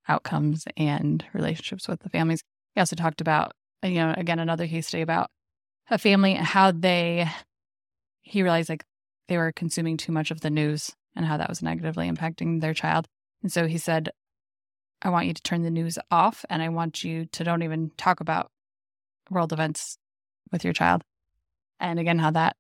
outcomes 0.07 0.65
and 0.77 1.25
relationships 1.33 1.87
with 1.87 2.01
the 2.01 2.09
families. 2.09 2.41
He 2.73 2.79
also 2.79 2.95
talked 2.95 3.21
about 3.21 3.53
you 3.83 3.95
know 3.95 4.13
again 4.17 4.39
another 4.39 4.67
case 4.67 4.87
study 4.87 5.01
about 5.01 5.29
a 5.89 5.97
family 5.97 6.33
and 6.33 6.45
how 6.45 6.71
they 6.71 7.27
he 8.23 8.41
realized 8.41 8.69
like 8.69 8.83
they 9.27 9.37
were 9.37 9.51
consuming 9.51 9.97
too 9.97 10.11
much 10.11 10.31
of 10.31 10.41
the 10.41 10.49
news 10.49 10.91
and 11.15 11.25
how 11.25 11.37
that 11.37 11.49
was 11.49 11.61
negatively 11.61 12.09
impacting 12.09 12.61
their 12.61 12.73
child. 12.73 13.07
And 13.41 13.51
so 13.51 13.67
he 13.67 13.77
said 13.77 14.09
i 15.01 15.09
want 15.09 15.27
you 15.27 15.33
to 15.33 15.41
turn 15.41 15.61
the 15.61 15.69
news 15.69 15.99
off 16.09 16.45
and 16.49 16.61
i 16.63 16.69
want 16.69 17.03
you 17.03 17.25
to 17.25 17.43
don't 17.43 17.63
even 17.63 17.91
talk 17.97 18.19
about 18.19 18.49
world 19.29 19.53
events 19.53 19.97
with 20.51 20.63
your 20.63 20.73
child 20.73 21.03
and 21.79 21.99
again 21.99 22.19
how 22.19 22.31
that 22.31 22.55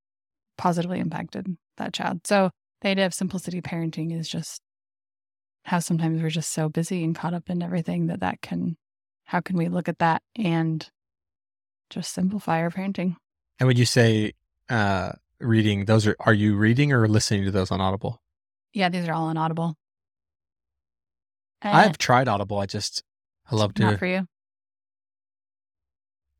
positively 0.57 0.99
impacted 0.99 1.45
that 1.77 1.93
child 1.93 2.25
so 2.25 2.49
the 2.81 2.89
idea 2.89 3.05
of 3.05 3.13
simplicity 3.13 3.61
parenting 3.61 4.17
is 4.17 4.27
just 4.29 4.61
how 5.63 5.79
sometimes 5.79 6.21
we're 6.21 6.29
just 6.29 6.51
so 6.51 6.69
busy 6.69 7.03
and 7.03 7.15
caught 7.15 7.33
up 7.33 7.49
in 7.49 7.61
everything 7.63 8.07
that 8.07 8.19
that 8.19 8.41
can 8.41 8.77
how 9.25 9.39
can 9.39 9.57
we 9.57 9.67
look 9.67 9.89
at 9.89 9.99
that 9.99 10.21
and 10.35 10.89
just 11.89 12.13
simplify 12.13 12.59
our 12.61 12.69
parenting 12.69 13.15
And 13.59 13.67
would 13.67 13.77
you 13.79 13.85
say 13.85 14.33
uh, 14.69 15.13
reading, 15.39 15.85
those 15.85 16.07
are 16.07 16.15
are 16.19 16.33
you 16.33 16.55
reading 16.55 16.91
or 16.93 17.07
listening 17.07 17.43
to 17.45 17.51
those 17.51 17.71
on 17.71 17.81
Audible? 17.81 18.21
yeah 18.73 18.89
these 18.89 19.07
are 19.07 19.13
all 19.13 19.25
on 19.25 19.37
audible 19.37 19.75
I've 21.61 21.97
tried 21.97 22.27
Audible. 22.27 22.59
I 22.59 22.67
just 22.67 23.03
I 23.51 23.55
love 23.55 23.71
Eh. 23.79 23.83
not 23.83 23.91
to, 23.93 23.97
for 23.97 24.05
you 24.05 24.27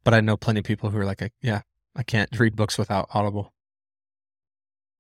but 0.04 0.14
I 0.14 0.22
know 0.22 0.38
plenty 0.38 0.60
of 0.60 0.66
people 0.66 0.92
who 0.92 1.00
are 1.00 1.06
like, 1.06 1.34
yeah, 1.42 1.62
I 1.96 2.04
can't 2.04 2.30
read 2.40 2.56
books 2.56 2.78
without 2.78 3.08
Audible. 3.14 3.54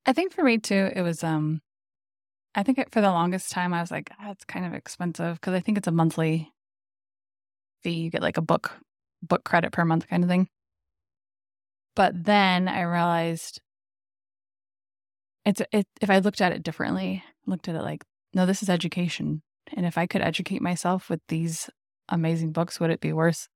I 0.05 0.13
think 0.13 0.33
for 0.33 0.43
me 0.43 0.57
too, 0.57 0.91
it 0.95 1.01
was 1.01 1.23
um 1.23 1.61
I 2.53 2.63
think 2.63 2.77
it, 2.77 2.91
for 2.91 3.01
the 3.01 3.11
longest 3.11 3.51
time 3.51 3.73
I 3.73 3.81
was 3.81 3.91
like, 3.91 4.09
ah, 4.19 4.31
it's 4.31 4.45
kind 4.45 4.65
of 4.65 4.73
expensive 4.73 5.35
because 5.35 5.53
I 5.53 5.59
think 5.59 5.77
it's 5.77 5.87
a 5.87 5.91
monthly 5.91 6.53
fee. 7.83 7.91
You 7.91 8.09
get 8.09 8.21
like 8.21 8.37
a 8.37 8.41
book 8.41 8.71
book 9.21 9.43
credit 9.43 9.71
per 9.71 9.83
month 9.83 10.07
kind 10.07 10.23
of 10.23 10.29
thing. 10.29 10.47
But 11.95 12.25
then 12.25 12.67
I 12.67 12.81
realized 12.81 13.61
it's 15.45 15.61
it 15.71 15.87
if 16.01 16.09
I 16.09 16.19
looked 16.19 16.41
at 16.41 16.51
it 16.51 16.63
differently, 16.63 17.23
looked 17.45 17.67
at 17.67 17.75
it 17.75 17.81
like, 17.81 18.03
no, 18.33 18.45
this 18.45 18.63
is 18.63 18.69
education. 18.69 19.41
And 19.75 19.85
if 19.85 19.97
I 19.97 20.05
could 20.05 20.21
educate 20.21 20.61
myself 20.61 21.09
with 21.09 21.21
these 21.27 21.69
amazing 22.09 22.51
books, 22.51 22.79
would 22.79 22.91
it 22.91 23.01
be 23.01 23.13
worse? 23.13 23.49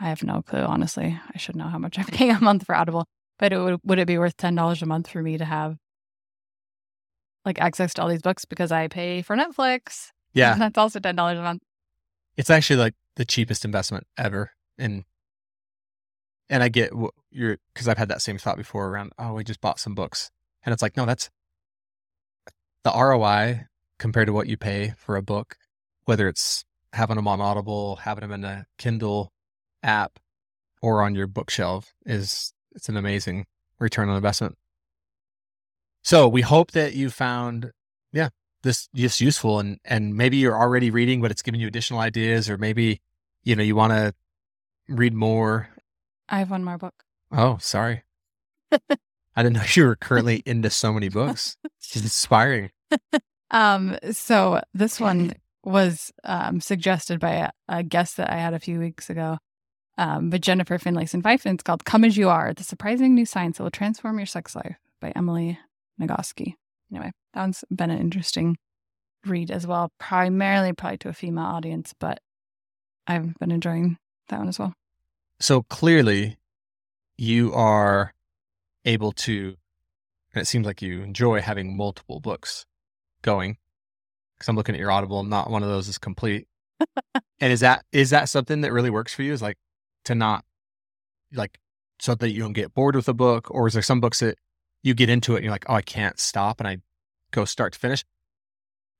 I 0.00 0.08
have 0.08 0.22
no 0.22 0.42
clue, 0.42 0.60
honestly. 0.60 1.18
I 1.34 1.38
should 1.38 1.56
know 1.56 1.68
how 1.68 1.78
much 1.78 1.98
I'm 1.98 2.06
paying 2.06 2.32
a 2.32 2.40
month 2.40 2.66
for 2.66 2.74
Audible 2.74 3.06
but 3.38 3.52
it 3.52 3.58
would 3.58 3.80
would 3.84 3.98
it 3.98 4.06
be 4.06 4.18
worth 4.18 4.36
ten 4.36 4.54
dollars 4.54 4.82
a 4.82 4.86
month 4.86 5.08
for 5.08 5.22
me 5.22 5.38
to 5.38 5.44
have 5.44 5.76
like 7.44 7.60
access 7.60 7.92
to 7.94 8.02
all 8.02 8.08
these 8.08 8.22
books 8.22 8.44
because 8.44 8.72
I 8.72 8.88
pay 8.88 9.22
for 9.22 9.36
Netflix? 9.36 10.10
Yeah, 10.32 10.54
that's 10.58 10.78
also 10.78 11.00
ten 11.00 11.16
dollars 11.16 11.38
a 11.38 11.42
month. 11.42 11.62
it's 12.36 12.50
actually 12.50 12.76
like 12.76 12.94
the 13.16 13.24
cheapest 13.24 13.64
investment 13.64 14.06
ever. 14.16 14.52
And 14.78 15.04
and 16.48 16.62
I 16.62 16.68
get 16.68 16.94
what 16.94 17.14
you're 17.30 17.58
because 17.72 17.88
I've 17.88 17.98
had 17.98 18.08
that 18.08 18.22
same 18.22 18.38
thought 18.38 18.56
before 18.56 18.88
around. 18.88 19.12
Oh, 19.18 19.34
we 19.34 19.44
just 19.44 19.60
bought 19.60 19.80
some 19.80 19.94
books, 19.94 20.30
and 20.64 20.72
it's 20.72 20.82
like, 20.82 20.96
no, 20.96 21.06
that's 21.06 21.30
the 22.82 22.92
ROI 22.92 23.66
compared 23.98 24.26
to 24.26 24.32
what 24.32 24.46
you 24.46 24.56
pay 24.56 24.94
for 24.96 25.16
a 25.16 25.22
book, 25.22 25.56
whether 26.04 26.28
it's 26.28 26.64
having 26.92 27.16
them 27.16 27.26
on 27.26 27.40
Audible, 27.40 27.96
having 27.96 28.22
them 28.22 28.32
in 28.32 28.44
a 28.44 28.66
Kindle 28.78 29.32
app, 29.84 30.18
or 30.82 31.02
on 31.02 31.14
your 31.14 31.26
bookshelf 31.26 31.94
is 32.04 32.52
it's 32.74 32.88
an 32.88 32.96
amazing 32.96 33.46
return 33.78 34.08
on 34.08 34.16
investment. 34.16 34.56
So 36.02 36.28
we 36.28 36.42
hope 36.42 36.72
that 36.72 36.94
you 36.94 37.08
found, 37.08 37.72
yeah, 38.12 38.28
this 38.62 38.88
just 38.94 39.20
useful 39.20 39.60
and 39.60 39.78
and 39.84 40.16
maybe 40.16 40.36
you're 40.36 40.58
already 40.58 40.90
reading, 40.90 41.20
but 41.20 41.30
it's 41.30 41.42
giving 41.42 41.60
you 41.60 41.68
additional 41.68 42.00
ideas, 42.00 42.50
or 42.50 42.58
maybe 42.58 43.00
you 43.42 43.54
know 43.54 43.62
you 43.62 43.76
want 43.76 43.92
to 43.92 44.14
read 44.88 45.14
more. 45.14 45.68
I 46.28 46.38
have 46.38 46.50
one 46.50 46.64
more 46.64 46.78
book. 46.78 47.04
Oh, 47.30 47.58
sorry, 47.60 48.02
I 48.72 48.78
didn't 49.42 49.54
know 49.54 49.62
you 49.74 49.84
were 49.84 49.96
currently 49.96 50.42
into 50.44 50.70
so 50.70 50.92
many 50.92 51.08
books. 51.08 51.56
It's 51.78 51.96
inspiring. 51.96 52.70
Um, 53.50 53.96
so 54.10 54.60
this 54.74 54.98
one 54.98 55.34
was 55.64 56.12
um, 56.24 56.60
suggested 56.60 57.20
by 57.20 57.34
a, 57.34 57.50
a 57.68 57.82
guest 57.84 58.16
that 58.16 58.30
I 58.30 58.36
had 58.36 58.52
a 58.52 58.58
few 58.58 58.80
weeks 58.80 59.08
ago. 59.08 59.38
Um, 59.96 60.30
but 60.30 60.40
Jennifer 60.40 60.78
Finlayson 60.78 61.22
Fife, 61.22 61.46
it's 61.46 61.62
called 61.62 61.84
Come 61.84 62.04
As 62.04 62.16
You 62.16 62.28
Are, 62.28 62.52
The 62.52 62.64
Surprising 62.64 63.14
New 63.14 63.26
Science 63.26 63.58
That 63.58 63.64
Will 63.64 63.70
Transform 63.70 64.18
Your 64.18 64.26
Sex 64.26 64.56
Life 64.56 64.76
by 65.00 65.12
Emily 65.14 65.58
Nagoski. 66.00 66.54
Anyway, 66.90 67.12
that 67.32 67.40
one's 67.40 67.64
been 67.70 67.90
an 67.90 68.00
interesting 68.00 68.56
read 69.24 69.50
as 69.50 69.66
well, 69.66 69.92
primarily 69.98 70.72
probably 70.72 70.98
to 70.98 71.08
a 71.08 71.12
female 71.12 71.44
audience, 71.44 71.94
but 71.98 72.20
I've 73.06 73.34
been 73.38 73.50
enjoying 73.50 73.96
that 74.28 74.38
one 74.38 74.48
as 74.48 74.58
well. 74.58 74.74
So 75.40 75.62
clearly, 75.62 76.38
you 77.16 77.52
are 77.52 78.12
able 78.84 79.12
to, 79.12 79.56
and 80.32 80.42
it 80.42 80.46
seems 80.46 80.66
like 80.66 80.82
you 80.82 81.02
enjoy 81.02 81.40
having 81.40 81.76
multiple 81.76 82.20
books 82.20 82.66
going. 83.22 83.58
Because 84.34 84.48
I'm 84.48 84.56
looking 84.56 84.74
at 84.74 84.80
your 84.80 84.90
Audible, 84.90 85.22
not 85.22 85.50
one 85.50 85.62
of 85.62 85.68
those 85.68 85.88
is 85.88 85.98
complete. 85.98 86.48
and 87.40 87.52
is 87.52 87.60
that 87.60 87.84
is 87.92 88.10
that 88.10 88.28
something 88.28 88.62
that 88.62 88.72
really 88.72 88.90
works 88.90 89.14
for 89.14 89.22
you? 89.22 89.32
Is 89.32 89.40
like 89.40 89.56
to 90.04 90.14
not 90.14 90.44
like 91.32 91.58
so 92.00 92.14
that 92.14 92.30
you 92.30 92.40
don't 92.40 92.52
get 92.52 92.74
bored 92.74 92.96
with 92.96 93.08
a 93.08 93.14
book, 93.14 93.48
or 93.50 93.66
is 93.66 93.72
there 93.74 93.82
some 93.82 94.00
books 94.00 94.20
that 94.20 94.38
you 94.82 94.94
get 94.94 95.08
into 95.08 95.32
it 95.34 95.36
and 95.36 95.44
you're 95.44 95.52
like, 95.52 95.66
oh, 95.68 95.74
I 95.74 95.82
can't 95.82 96.18
stop, 96.18 96.60
and 96.60 96.68
I 96.68 96.78
go 97.30 97.44
start 97.44 97.72
to 97.74 97.78
finish? 97.78 98.04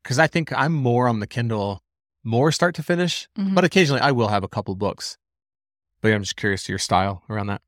Because 0.03 0.19
I 0.19 0.27
think 0.27 0.53
I'm 0.53 0.73
more 0.73 1.09
on 1.09 1.21
the 1.21 1.27
Kindle, 1.27 1.83
more 2.23 2.53
start 2.53 2.75
to 2.77 2.83
finish, 2.83 3.29
Mhm. 3.38 3.55
but 3.55 3.64
occasionally 3.64 4.01
I 4.01 4.12
will 4.12 4.29
have 4.29 4.45
a 4.45 4.49
couple 4.49 4.75
books. 4.75 5.19
But 6.01 6.12
I'm 6.12 6.23
just 6.23 6.37
curious 6.37 6.62
to 6.64 6.73
your 6.73 6.79
style 6.79 7.23
around 7.31 7.47
that. 7.49 7.62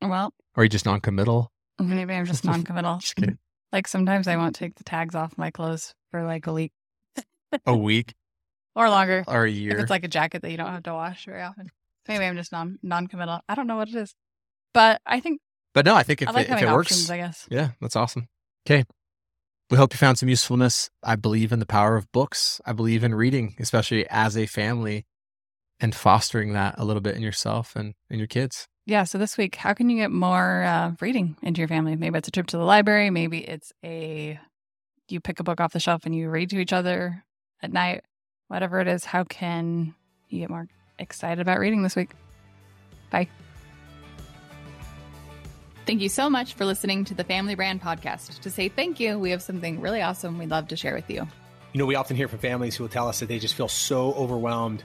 Well, 0.00 0.32
Or 0.56 0.60
are 0.60 0.64
you 0.64 0.68
just 0.70 0.86
non-committal? 0.86 1.50
maybe 1.78 2.14
I'm 2.14 2.24
just 2.26 2.44
non-committal. 2.44 2.98
Just 2.98 3.16
kidding. 3.16 3.38
Like 3.72 3.88
sometimes 3.88 4.28
I 4.28 4.36
won't 4.36 4.54
take 4.54 4.74
the 4.76 4.84
tags 4.84 5.14
off 5.14 5.36
my 5.38 5.50
clothes 5.50 5.94
for 6.10 6.24
like 6.24 6.46
a 6.46 6.52
week 6.52 6.72
A 7.66 7.76
week 7.76 8.14
or 8.74 8.88
longer. 8.88 9.24
or 9.28 9.44
a 9.44 9.50
year. 9.50 9.70
If 9.70 9.74
year? 9.76 9.80
it's 9.82 9.90
like 9.90 10.04
a 10.04 10.08
jacket 10.08 10.42
that 10.42 10.50
you 10.50 10.56
don't 10.56 10.70
have 10.70 10.82
to 10.84 10.92
wash 10.92 11.24
very 11.26 11.42
often. 11.42 11.70
Maybe 12.08 12.24
I'm 12.24 12.36
just 12.36 12.52
non 12.52 12.78
non-committal. 12.82 13.40
I 13.48 13.54
don't 13.54 13.66
know 13.66 13.76
what 13.76 13.88
it 13.88 13.94
is, 13.94 14.14
but 14.74 15.00
I 15.06 15.20
think 15.20 15.40
but 15.74 15.86
no, 15.86 15.94
I 15.94 16.02
think 16.02 16.22
if 16.22 16.28
I 16.28 16.32
like 16.32 16.48
it, 16.48 16.52
if 16.52 16.62
it 16.62 16.70
works, 16.70 16.92
options. 16.92 17.10
I 17.10 17.16
guess. 17.16 17.46
yeah, 17.50 17.70
that's 17.80 17.96
awesome. 17.96 18.28
Okay. 18.66 18.84
We 19.70 19.78
hope 19.78 19.94
you 19.94 19.98
found 19.98 20.18
some 20.18 20.28
usefulness. 20.28 20.90
I 21.02 21.16
believe 21.16 21.50
in 21.50 21.58
the 21.58 21.66
power 21.66 21.96
of 21.96 22.10
books. 22.12 22.60
I 22.66 22.72
believe 22.72 23.02
in 23.02 23.14
reading, 23.14 23.56
especially 23.58 24.06
as 24.10 24.36
a 24.36 24.44
family 24.46 25.06
and 25.80 25.94
fostering 25.94 26.52
that 26.52 26.74
a 26.76 26.84
little 26.84 27.00
bit 27.00 27.16
in 27.16 27.22
yourself 27.22 27.74
and 27.74 27.94
in 28.10 28.18
your 28.18 28.28
kids. 28.28 28.68
Yeah. 28.84 29.04
So 29.04 29.16
this 29.16 29.38
week, 29.38 29.56
how 29.56 29.72
can 29.72 29.88
you 29.88 29.96
get 29.96 30.10
more 30.10 30.62
uh, 30.64 30.92
reading 31.00 31.36
into 31.42 31.60
your 31.60 31.68
family? 31.68 31.96
Maybe 31.96 32.18
it's 32.18 32.28
a 32.28 32.32
trip 32.32 32.48
to 32.48 32.58
the 32.58 32.64
library. 32.64 33.08
Maybe 33.10 33.38
it's 33.38 33.72
a 33.82 34.38
you 35.08 35.20
pick 35.20 35.40
a 35.40 35.44
book 35.44 35.60
off 35.60 35.72
the 35.72 35.80
shelf 35.80 36.04
and 36.04 36.14
you 36.14 36.28
read 36.28 36.50
to 36.50 36.58
each 36.58 36.72
other 36.72 37.24
at 37.62 37.72
night. 37.72 38.04
Whatever 38.48 38.80
it 38.80 38.88
is, 38.88 39.04
how 39.04 39.24
can 39.24 39.94
you 40.28 40.40
get 40.40 40.50
more 40.50 40.66
excited 40.98 41.40
about 41.40 41.58
reading 41.58 41.82
this 41.82 41.96
week? 41.96 42.10
Bye. 43.10 43.28
Thank 45.84 46.00
you 46.00 46.08
so 46.08 46.30
much 46.30 46.54
for 46.54 46.64
listening 46.64 47.04
to 47.06 47.14
the 47.14 47.24
Family 47.24 47.54
Brand 47.54 47.82
podcast. 47.82 48.40
To 48.40 48.50
say 48.50 48.68
thank 48.68 49.00
you, 49.00 49.18
we 49.18 49.30
have 49.30 49.42
something 49.42 49.80
really 49.80 50.00
awesome 50.00 50.38
we'd 50.38 50.50
love 50.50 50.68
to 50.68 50.76
share 50.76 50.94
with 50.94 51.10
you. 51.10 51.26
You 51.72 51.78
know, 51.78 51.86
we 51.86 51.96
often 51.96 52.16
hear 52.16 52.28
from 52.28 52.38
families 52.38 52.76
who 52.76 52.84
will 52.84 52.88
tell 52.88 53.08
us 53.08 53.20
that 53.20 53.26
they 53.26 53.38
just 53.38 53.54
feel 53.54 53.68
so 53.68 54.12
overwhelmed 54.12 54.84